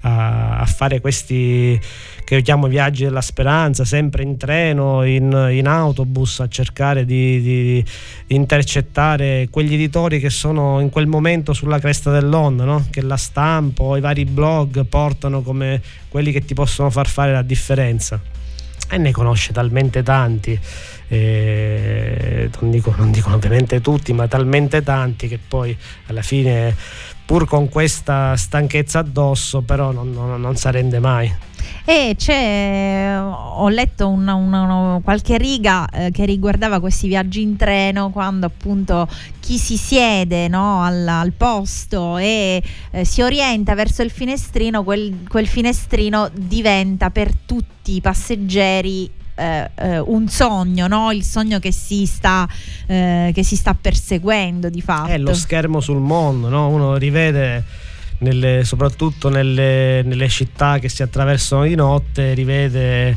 a, 0.00 0.58
a 0.58 0.66
fare 0.66 1.00
questi 1.00 1.80
che 2.24 2.36
io 2.36 2.42
chiamo 2.42 2.66
viaggi 2.66 3.04
della 3.04 3.20
speranza, 3.20 3.84
sempre 3.84 4.22
in 4.22 4.36
treno, 4.38 5.04
in, 5.04 5.48
in 5.52 5.66
autobus, 5.68 6.40
a 6.40 6.48
cercare 6.48 7.04
di, 7.04 7.40
di, 7.42 7.84
intercettare 8.28 9.48
quegli 9.50 9.74
editori 9.74 10.18
che 10.18 10.30
sono 10.30 10.80
in 10.80 10.88
quel 10.88 11.06
momento 11.06 11.52
sulla 11.52 11.78
cresta 11.78 12.10
dell'onda, 12.10 12.64
no? 12.64 12.86
che 12.90 13.02
la 13.02 13.18
stampa 13.18 13.82
o 13.82 13.96
i 13.96 14.00
vari 14.00 14.24
blog 14.24 14.84
portano 14.86 15.42
come 15.42 15.80
quelli 16.08 16.32
che 16.32 16.44
ti 16.44 16.54
possono 16.54 16.88
far 16.88 17.06
fare 17.06 17.32
la 17.32 17.42
differenza. 17.42 18.18
E 18.90 18.98
ne 18.98 19.12
conosce 19.12 19.52
talmente 19.52 20.02
tanti. 20.02 20.58
Eh, 21.08 22.50
non, 22.60 22.70
dico, 22.70 22.94
non 22.96 23.10
dicono 23.10 23.34
ovviamente 23.36 23.80
tutti, 23.80 24.12
ma 24.12 24.26
talmente 24.28 24.82
tanti 24.82 25.28
che 25.28 25.38
poi 25.38 25.76
alla 26.06 26.22
fine, 26.22 26.74
pur 27.24 27.46
con 27.46 27.68
questa 27.68 28.36
stanchezza 28.36 29.00
addosso, 29.00 29.62
però 29.62 29.90
non, 29.90 30.10
non, 30.12 30.40
non 30.40 30.56
si 30.56 30.66
arrende 30.66 30.98
mai. 30.98 31.32
E 31.84 32.14
c'è, 32.16 33.18
ho 33.20 33.68
letto 33.68 34.08
una, 34.08 34.34
una, 34.34 34.62
una, 34.62 35.00
qualche 35.02 35.38
riga 35.38 35.86
eh, 35.88 36.10
che 36.10 36.24
riguardava 36.24 36.80
questi 36.80 37.08
viaggi 37.08 37.42
in 37.42 37.56
treno 37.56 38.10
quando 38.10 38.46
appunto 38.46 39.08
chi 39.40 39.58
si 39.58 39.76
siede 39.76 40.48
no, 40.48 40.82
al, 40.82 41.06
al, 41.06 41.32
posto 41.32 42.16
e 42.16 42.62
eh, 42.90 43.04
si 43.04 43.22
orienta 43.22 43.74
verso 43.74 44.02
il 44.02 44.10
finestrino, 44.10 44.82
quel, 44.82 45.24
quel 45.28 45.46
finestrino 45.46 46.30
diventa 46.32 47.10
per 47.10 47.32
tutti 47.44 47.96
i 47.96 48.00
passeggeri 48.00 49.10
eh, 49.36 49.68
eh, 49.74 49.98
un 49.98 50.28
sogno, 50.28 50.86
no? 50.86 51.10
il 51.10 51.24
sogno 51.24 51.58
che 51.58 51.72
si, 51.72 52.06
sta, 52.06 52.48
eh, 52.86 53.32
che 53.34 53.42
si 53.42 53.56
sta 53.56 53.74
perseguendo 53.74 54.68
di 54.68 54.80
fatto. 54.80 55.10
È 55.10 55.18
lo 55.18 55.34
schermo 55.34 55.80
sul 55.80 55.98
mondo, 55.98 56.48
no? 56.48 56.68
uno 56.68 56.96
rivede 56.96 57.64
nelle, 58.18 58.64
soprattutto 58.64 59.28
nelle, 59.28 60.02
nelle 60.04 60.28
città 60.28 60.78
che 60.78 60.88
si 60.88 61.02
attraversano 61.02 61.64
di 61.64 61.74
notte, 61.74 62.34
rivede 62.34 63.16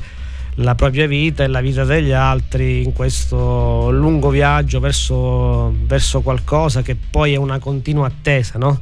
la 0.56 0.76
propria 0.76 1.06
vita 1.06 1.44
e 1.44 1.48
la 1.48 1.62
vita 1.62 1.84
degli 1.84 2.12
altri 2.12 2.84
in 2.84 2.94
questo 2.94 3.92
lungo 3.92 4.30
viaggio 4.30 4.80
verso, 4.80 5.74
verso 5.86 6.22
qualcosa 6.22 6.82
che 6.82 6.96
poi 6.96 7.34
è 7.34 7.38
una 7.38 7.60
continua 7.60 8.08
attesa, 8.08 8.58
no? 8.58 8.82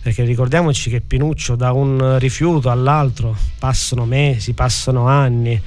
Perché 0.00 0.24
ricordiamoci 0.24 0.90
che 0.90 1.00
Pinuccio 1.00 1.54
da 1.54 1.72
un 1.72 2.18
rifiuto 2.18 2.70
all'altro 2.70 3.36
passano 3.58 4.04
mesi, 4.04 4.52
passano 4.52 5.06
anni 5.06 5.60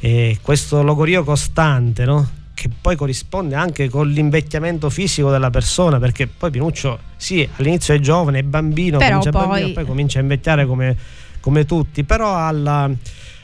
e 0.00 0.38
questo 0.42 0.82
logorio 0.82 1.24
costante, 1.24 2.04
no? 2.04 2.39
Che 2.60 2.68
poi 2.78 2.94
corrisponde 2.94 3.54
anche 3.54 3.88
con 3.88 4.06
l'invecchiamento 4.06 4.90
fisico 4.90 5.30
della 5.30 5.48
persona, 5.48 5.98
perché 5.98 6.26
poi 6.26 6.50
Pinuccio 6.50 6.98
sì, 7.16 7.48
all'inizio 7.56 7.94
è 7.94 8.00
giovane, 8.00 8.40
è 8.40 8.42
bambino, 8.42 8.98
comincia 8.98 9.30
poi... 9.30 9.46
bambino, 9.46 9.72
poi 9.72 9.86
comincia 9.86 10.18
a 10.18 10.22
invecchiare 10.22 10.66
come, 10.66 10.94
come 11.40 11.64
tutti, 11.64 12.04
però 12.04 12.36
alla, 12.36 12.90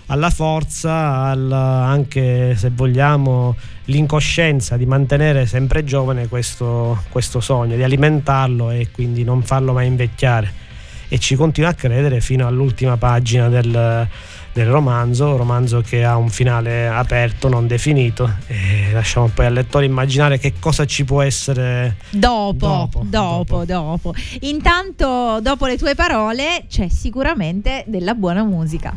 alla 0.08 0.28
forza, 0.28 0.92
alla, 0.92 1.86
anche 1.86 2.56
se 2.56 2.70
vogliamo, 2.74 3.56
l'incoscienza 3.86 4.76
di 4.76 4.84
mantenere 4.84 5.46
sempre 5.46 5.82
giovane 5.82 6.28
questo, 6.28 7.02
questo 7.08 7.40
sogno, 7.40 7.74
di 7.74 7.82
alimentarlo 7.82 8.68
e 8.68 8.90
quindi 8.92 9.24
non 9.24 9.42
farlo 9.42 9.72
mai 9.72 9.86
invecchiare. 9.86 10.64
E 11.08 11.18
ci 11.18 11.36
continua 11.36 11.70
a 11.70 11.74
credere 11.74 12.20
fino 12.20 12.46
all'ultima 12.46 12.98
pagina 12.98 13.48
del 13.48 14.06
del 14.56 14.70
romanzo, 14.70 15.36
romanzo 15.36 15.82
che 15.82 16.02
ha 16.02 16.16
un 16.16 16.30
finale 16.30 16.88
aperto, 16.88 17.46
non 17.46 17.66
definito 17.66 18.36
e 18.46 18.90
lasciamo 18.90 19.28
poi 19.28 19.44
al 19.44 19.52
lettore 19.52 19.84
immaginare 19.84 20.38
che 20.38 20.54
cosa 20.58 20.86
ci 20.86 21.04
può 21.04 21.20
essere 21.20 21.96
dopo, 22.08 22.66
dopo, 22.66 23.02
dopo. 23.04 23.64
dopo. 23.66 24.14
Intanto, 24.40 25.40
dopo 25.42 25.66
le 25.66 25.76
tue 25.76 25.94
parole, 25.94 26.64
c'è 26.70 26.88
sicuramente 26.88 27.84
della 27.86 28.14
buona 28.14 28.44
musica. 28.44 28.96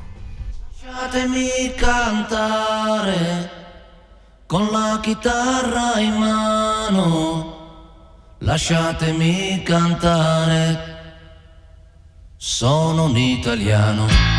Lasciatemi 0.82 1.74
cantare 1.76 3.49
con 4.45 4.66
la 4.72 4.97
chitarra 5.01 5.99
in 5.99 6.14
mano, 6.14 7.57
lasciatemi 8.38 9.62
cantare, 9.64 10.80
sono 12.38 13.03
un 13.03 13.18
italiano. 13.18 14.39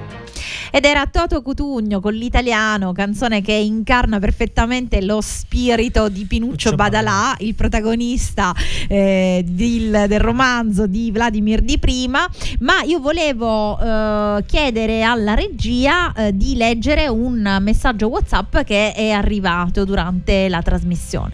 Ed 0.73 0.85
era 0.85 1.05
Toto 1.05 1.41
Cutugno 1.41 1.99
con 1.99 2.13
l'italiano, 2.13 2.93
canzone 2.93 3.41
che 3.41 3.51
incarna 3.51 4.19
perfettamente 4.19 5.01
lo 5.01 5.19
spirito 5.19 6.07
di 6.07 6.23
Pinuccio 6.23 6.75
Badalà, 6.75 7.35
il 7.39 7.55
protagonista 7.55 8.55
eh, 8.87 9.43
del, 9.45 10.05
del, 10.07 10.19
romanzo 10.21 10.87
di 10.87 11.11
Vladimir 11.11 11.61
Di 11.61 11.77
Prima. 11.77 12.25
Ma 12.59 12.83
io 12.83 12.99
volevo 12.99 13.77
eh, 13.77 14.45
chiedere 14.45 15.03
alla 15.03 15.33
regia 15.33 16.13
eh, 16.13 16.37
di 16.37 16.55
leggere 16.55 17.09
un 17.09 17.57
messaggio 17.59 18.07
WhatsApp 18.07 18.59
che 18.59 18.93
è 18.93 19.09
arrivato 19.09 19.83
durante 19.83 20.47
la 20.47 20.61
trasmissione. 20.61 21.31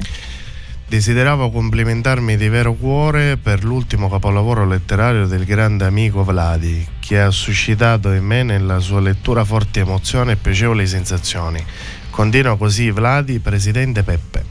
Desideravo 0.90 1.52
complimentarmi 1.52 2.38
di 2.38 2.48
vero 2.48 2.74
cuore 2.74 3.36
per 3.36 3.66
l'ultimo 3.66 4.10
capolavoro 4.10 4.66
letterario 4.66 5.28
del 5.28 5.44
grande 5.44 5.84
amico 5.84 6.24
Vladi, 6.24 6.88
che 7.00 7.20
ha 7.20 7.30
suscitato 7.30 8.14
in 8.14 8.24
me 8.24 8.44
nella 8.44 8.80
sua 8.80 9.02
lettura 9.02 9.44
forti 9.44 9.80
emozioni 9.80 10.32
e 10.32 10.36
piacevoli 10.38 10.88
sensazioni. 10.88 11.62
Continua 12.10 12.56
così 12.56 12.90
Vladi, 12.90 13.40
presidente 13.40 14.04
Peppe. 14.04 14.46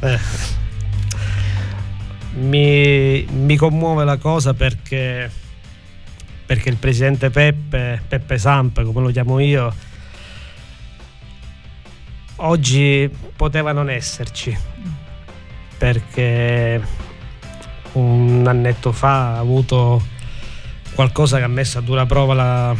Eh. 0.00 0.18
Mi, 2.40 3.24
mi, 3.30 3.56
commuove 3.56 4.04
la 4.04 4.16
cosa 4.16 4.54
perché, 4.54 5.30
perché 6.44 6.68
il 6.68 6.78
presidente 6.78 7.30
Peppe, 7.30 8.02
Peppe 8.08 8.38
Samp, 8.38 8.82
come 8.82 9.02
lo 9.02 9.10
chiamo 9.12 9.38
io, 9.38 9.72
oggi 12.38 13.08
poteva 13.36 13.70
non 13.70 13.88
esserci 13.88 14.74
perché 15.78 16.80
un 17.92 18.44
annetto 18.46 18.92
fa 18.92 19.34
ha 19.34 19.38
avuto 19.38 20.02
qualcosa 20.94 21.38
che 21.38 21.44
ha 21.44 21.48
messo 21.48 21.78
a 21.78 21.80
dura 21.80 22.06
prova 22.06 22.34
la, 22.34 22.76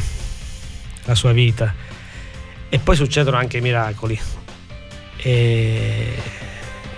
la 1.05 1.15
sua 1.15 1.33
vita. 1.33 1.75
E 2.69 2.79
poi 2.79 2.97
succedono 2.97 3.37
anche 3.37 3.61
miracoli. 3.61 4.19
E, 5.19 6.13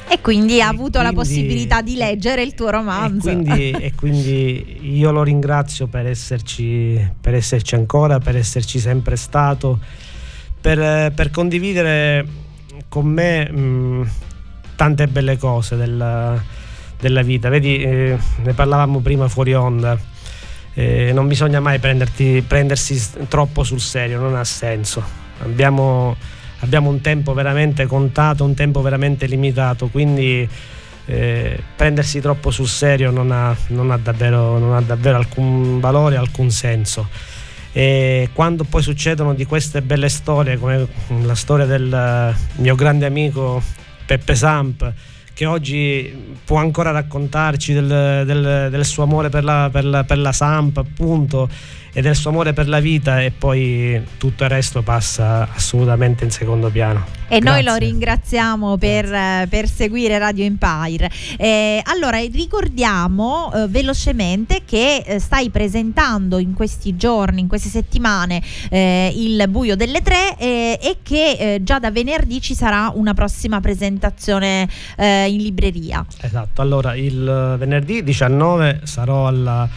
e 0.08 0.20
quindi 0.20 0.60
ha 0.62 0.68
avuto 0.68 0.98
quindi, 0.98 1.06
la 1.08 1.12
possibilità 1.12 1.82
di 1.82 1.94
leggere 1.94 2.42
il 2.42 2.54
tuo 2.54 2.70
romanzo. 2.70 3.28
e 3.28 3.32
quindi, 3.34 3.70
e 3.78 3.92
quindi 3.94 4.96
io 4.96 5.10
lo 5.10 5.22
ringrazio 5.22 5.86
per 5.86 6.06
esserci, 6.06 6.98
per 7.20 7.34
esserci 7.34 7.74
ancora 7.74 8.18
per 8.18 8.36
esserci 8.36 8.78
sempre 8.78 9.16
stato 9.16 9.78
per, 10.60 11.12
per 11.12 11.30
condividere 11.30 12.26
con 12.88 13.06
me 13.06 13.50
mh, 13.50 14.10
tante 14.78 15.08
belle 15.08 15.36
cose 15.36 15.74
della, 15.74 16.40
della 17.00 17.22
vita. 17.22 17.48
Vedi, 17.48 17.82
eh, 17.82 18.16
ne 18.44 18.52
parlavamo 18.52 19.00
prima 19.00 19.26
fuori 19.26 19.52
onda. 19.52 19.98
Eh, 20.72 21.10
non 21.12 21.26
bisogna 21.26 21.58
mai 21.58 21.80
prendersi 21.80 22.44
troppo 23.26 23.64
sul 23.64 23.80
serio, 23.80 24.20
non 24.20 24.36
ha 24.36 24.44
senso. 24.44 25.02
Abbiamo, 25.40 26.14
abbiamo, 26.60 26.90
un 26.90 27.00
tempo 27.00 27.34
veramente 27.34 27.86
contato, 27.86 28.44
un 28.44 28.54
tempo 28.54 28.80
veramente 28.80 29.26
limitato, 29.26 29.88
quindi 29.88 30.48
eh, 31.06 31.60
prendersi 31.74 32.20
troppo 32.20 32.52
sul 32.52 32.68
serio 32.68 33.10
non 33.10 33.32
ha, 33.32 33.56
non, 33.68 33.90
ha 33.90 33.96
davvero, 33.96 34.58
non 34.58 34.74
ha, 34.74 34.80
davvero, 34.80 35.16
alcun 35.16 35.80
valore, 35.80 36.16
alcun 36.16 36.52
senso. 36.52 37.08
E 37.72 38.30
quando 38.32 38.62
poi 38.62 38.82
succedono 38.82 39.34
di 39.34 39.44
queste 39.44 39.82
belle 39.82 40.08
storie, 40.08 40.56
come 40.56 40.86
la 41.22 41.34
storia 41.34 41.66
del 41.66 42.32
mio 42.58 42.74
grande 42.76 43.06
amico 43.06 43.60
Peppe 44.08 44.34
Samp 44.34 44.92
che 45.34 45.44
oggi 45.44 46.34
può 46.42 46.56
ancora 46.56 46.92
raccontarci 46.92 47.74
del, 47.74 48.22
del, 48.24 48.68
del 48.70 48.84
suo 48.86 49.02
amore 49.02 49.28
per 49.28 49.44
la, 49.44 49.68
per, 49.70 49.84
la, 49.84 50.02
per 50.02 50.16
la 50.16 50.32
Samp 50.32 50.78
appunto 50.78 51.46
e 51.92 52.02
del 52.02 52.14
suo 52.14 52.30
amore 52.30 52.52
per 52.52 52.68
la 52.68 52.80
vita 52.80 53.20
e 53.20 53.30
poi 53.30 54.00
tutto 54.18 54.44
il 54.44 54.50
resto 54.50 54.82
passa 54.82 55.48
assolutamente 55.54 56.24
in 56.24 56.30
secondo 56.30 56.68
piano. 56.70 57.18
E 57.30 57.40
Grazie. 57.40 57.62
noi 57.62 57.62
lo 57.62 57.74
ringraziamo 57.76 58.78
per, 58.78 59.12
eh, 59.12 59.46
per 59.50 59.68
seguire 59.68 60.16
Radio 60.18 60.44
Empire. 60.44 61.10
Eh, 61.36 61.80
allora, 61.84 62.18
ricordiamo 62.18 63.52
eh, 63.52 63.68
velocemente 63.68 64.62
che 64.64 65.02
eh, 65.04 65.18
stai 65.18 65.50
presentando 65.50 66.38
in 66.38 66.54
questi 66.54 66.96
giorni, 66.96 67.40
in 67.40 67.48
queste 67.48 67.68
settimane, 67.68 68.42
eh, 68.70 69.12
il 69.14 69.44
buio 69.48 69.76
delle 69.76 70.00
tre 70.00 70.36
eh, 70.38 70.78
e 70.80 70.98
che 71.02 71.60
già 71.62 71.78
da 71.78 71.90
venerdì 71.90 72.40
ci 72.40 72.54
sarà 72.54 72.90
una 72.94 73.12
prossima 73.12 73.60
presentazione 73.60 74.68
in 74.98 75.42
libreria. 75.42 76.04
Esatto, 76.20 76.62
allora 76.62 76.94
il 76.94 77.56
venerdì 77.58 78.02
19 78.02 78.80
sarò 78.84 79.26
alla 79.26 79.68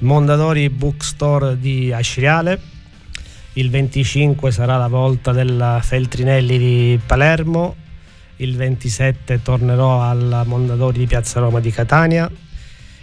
Mondadori 0.00 0.68
Bookstore 0.70 1.58
di 1.58 1.92
Asciriale. 1.92 2.60
Il 3.54 3.70
25 3.70 4.50
sarà 4.50 4.76
la 4.76 4.88
volta 4.88 5.32
della 5.32 5.80
Feltrinelli 5.82 6.58
di 6.58 7.00
Palermo. 7.04 7.76
Il 8.36 8.56
27 8.56 9.42
tornerò 9.42 10.02
alla 10.02 10.44
Mondadori 10.44 10.98
di 10.98 11.06
Piazza 11.06 11.40
Roma 11.40 11.60
di 11.60 11.70
Catania. 11.70 12.30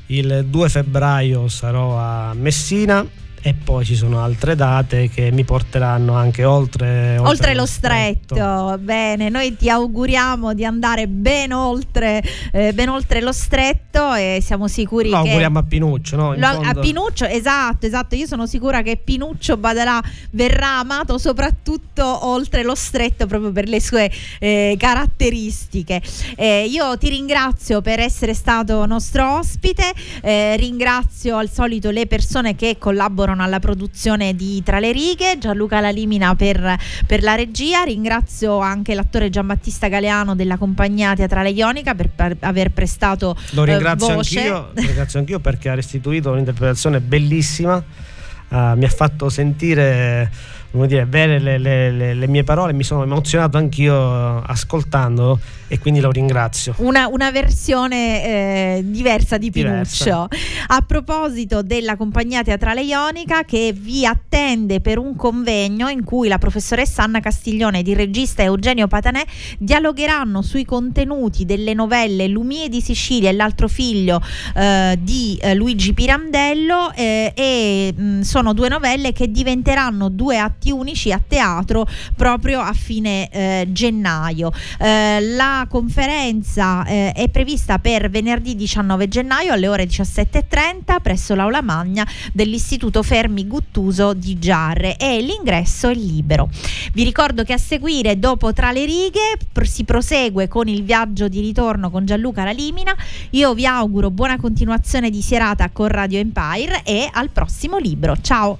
Il 0.08 0.45
2 0.48 0.70
febbraio 0.70 1.48
sarò 1.48 1.98
a 1.98 2.34
Messina 2.34 3.06
e 3.41 3.53
poi 3.53 3.85
ci 3.85 3.95
sono 3.95 4.19
altre 4.19 4.55
date 4.55 5.09
che 5.09 5.31
mi 5.31 5.43
porteranno 5.43 6.15
anche 6.15 6.43
oltre, 6.43 7.17
oltre, 7.17 7.29
oltre 7.29 7.53
lo 7.53 7.65
stretto. 7.65 8.35
stretto. 8.35 8.77
Bene, 8.79 9.29
noi 9.29 9.55
ti 9.55 9.69
auguriamo 9.69 10.53
di 10.53 10.65
andare 10.65 11.07
ben 11.07 11.53
oltre, 11.53 12.21
eh, 12.51 12.73
ben 12.73 12.89
oltre 12.89 13.21
lo 13.21 13.31
stretto 13.31 14.13
e 14.13 14.39
siamo 14.43 14.67
sicuri 14.67 15.09
lo 15.09 15.21
che... 15.21 15.27
auguriamo 15.29 15.59
a 15.59 15.63
Pinuccio, 15.63 16.15
no? 16.15 16.35
Lo. 16.35 16.47
A 16.47 16.73
Pinuccio, 16.73 17.25
esatto, 17.25 17.85
esatto. 17.85 18.15
Io 18.15 18.25
sono 18.25 18.47
sicura 18.47 18.81
che 18.81 18.97
Pinuccio 18.97 19.55
Badarà 19.57 20.01
verrà 20.31 20.79
amato 20.79 21.17
soprattutto 21.17 22.25
oltre 22.27 22.63
lo 22.63 22.75
stretto 22.75 23.27
proprio 23.27 23.51
per 23.51 23.67
le 23.67 23.79
sue 23.79 24.11
eh, 24.39 24.75
caratteristiche. 24.77 26.01
Eh, 26.35 26.65
io 26.69 26.97
ti 26.97 27.09
ringrazio 27.09 27.81
per 27.81 27.99
essere 27.99 28.33
stato 28.33 28.85
nostro 28.85 29.38
ospite, 29.38 29.93
eh, 30.21 30.55
ringrazio 30.57 31.38
al 31.38 31.49
solito 31.49 31.91
le 31.91 32.07
persone 32.07 32.55
che 32.55 32.77
collaborano 32.77 33.26
collaborano 33.28 33.43
alla 33.43 33.59
produzione 33.59 34.36
di 34.36 34.61
Tra 34.63 34.80
le 34.80 34.91
righe, 34.91 35.38
Gianluca 35.38 35.82
Lalimina 35.82 36.36
per, 36.36 36.78
per 37.05 37.23
la 37.23 37.36
regia, 37.36 37.84
ringrazio 37.84 38.59
anche 38.59 38.93
l'attore 38.93 39.30
Giambattista 39.30 39.88
Galeano 39.89 40.36
della 40.36 40.57
compagnia 40.57 41.13
teatrale 41.13 41.49
Ionica 41.49 41.93
per, 41.93 42.09
per 42.09 42.38
aver 42.39 42.71
prestato 42.71 43.36
Lo 43.51 43.63
ringrazio, 43.63 44.09
eh, 44.09 44.13
anch'io, 44.13 44.51
lo 44.73 44.82
ringrazio 44.82 45.19
anch'io 45.19 45.39
perché 45.39 45.69
ha 45.69 45.75
restituito 45.75 46.32
un'interpretazione 46.32 47.01
bellissima, 47.01 47.75
uh, 47.75 48.55
mi 48.75 48.86
ha 48.86 48.89
fatto 48.89 49.30
sentire 49.30 50.55
come 50.69 50.88
dire, 50.88 51.05
bene 51.05 51.39
le, 51.39 51.57
le, 51.57 52.13
le, 52.13 52.28
mie 52.28 52.43
parole, 52.43 52.73
mi 52.73 52.84
sono 52.84 53.01
emozionato 53.01 53.57
anch'io 53.57 54.41
ascoltando 54.41 55.39
e 55.68 55.80
quindi 55.80 55.99
lo 55.99 56.11
ringrazio. 56.11 56.74
Una, 56.78 57.07
una 57.07 57.32
versione 57.32 58.24
eh, 58.24 58.82
diversa 58.86 59.38
di 59.38 59.51
Pinuccio. 59.51 60.28
A 60.68 60.82
proposito 60.82 61.61
della 61.61 61.95
compagnia 61.95 62.43
teatrale 62.43 62.82
Ionica 62.82 63.43
che 63.43 63.74
vi 63.76 64.05
attende 64.05 64.80
per 64.82 64.97
un 64.97 65.15
convegno 65.15 65.89
in 65.89 66.03
cui 66.03 66.28
la 66.28 66.38
professoressa 66.38 67.03
Anna 67.03 67.20
Castiglione 67.20 67.80
ed 67.80 67.88
il 67.88 67.95
regista 67.95 68.43
Eugenio 68.43 68.88
Patanè 68.88 69.24
dialogheranno 69.57 70.41
sui 70.41 70.65
contenuti 70.65 71.45
delle 71.45 71.74
novelle 71.74 72.28
Lumie 72.28 72.70
di 72.70 72.82
Sicilia 72.82 73.30
e 73.30 73.34
l'altro 73.34 73.68
figlio 73.68 74.22
eh, 74.55 74.97
di 75.01 75.38
eh, 75.41 75.53
Luigi 75.53 75.93
Pirandello 75.93 76.91
eh, 76.93 77.32
e 77.36 77.93
mh, 77.95 78.03
mm, 78.03 78.22
sono 78.22 78.53
due 78.53 78.70
novelle 78.70 79.11
che 79.11 79.30
diventeranno 79.32 80.09
due 80.09 80.38
atti 80.38 80.72
unici 80.72 81.11
a 81.11 81.22
teatro 81.26 81.86
proprio 82.15 82.59
a 82.61 82.74
fine 82.74 83.30
eh, 83.30 83.68
gennaio. 83.70 84.51
Eh, 84.80 85.20
conferenza 85.68 86.86
eh, 86.86 87.12
è 87.14 87.30
prevista 87.30 87.80
per 87.80 88.10
venerdì 88.10 88.55
19 88.55 89.08
gennaio 89.08 89.53
alle 89.53 89.68
ore 89.68 89.86
17.30 89.86 91.01
presso 91.01 91.34
l'Aula 91.34 91.62
Magna 91.62 92.08
dell'Istituto 92.34 93.01
Fermi 93.01 93.47
Guttuso 93.47 94.14
di 94.14 94.38
Giarre 94.38 94.97
e 94.97 95.22
l'ingresso 95.22 95.89
è 95.89 95.95
libero. 95.95 96.49
Vi 96.93 97.03
ricordo 97.03 97.43
che 97.43 97.53
a 97.53 97.58
seguire 97.58 98.20
dopo 98.20 98.53
Tra 98.53 98.72
le 98.72 98.86
righe 98.86 99.38
si 99.64 99.84
prosegue 99.84 100.47
con 100.47 100.68
il 100.68 100.84
viaggio 100.84 101.28
di 101.28 101.41
ritorno 101.41 101.89
con 101.89 102.05
Gianluca 102.05 102.43
Ralimina. 102.43 102.95
Io 103.32 103.53
vi 103.53 103.66
auguro 103.66 104.12
buona 104.12 104.38
continuazione 104.38 105.10
di 105.10 105.22
serata 105.22 105.70
con 105.72 105.88
Radio 105.88 106.20
Empire 106.20 106.84
e 106.84 107.10
al 107.12 107.30
prossimo 107.30 107.78
libro. 107.78 108.16
Ciao! 108.22 108.60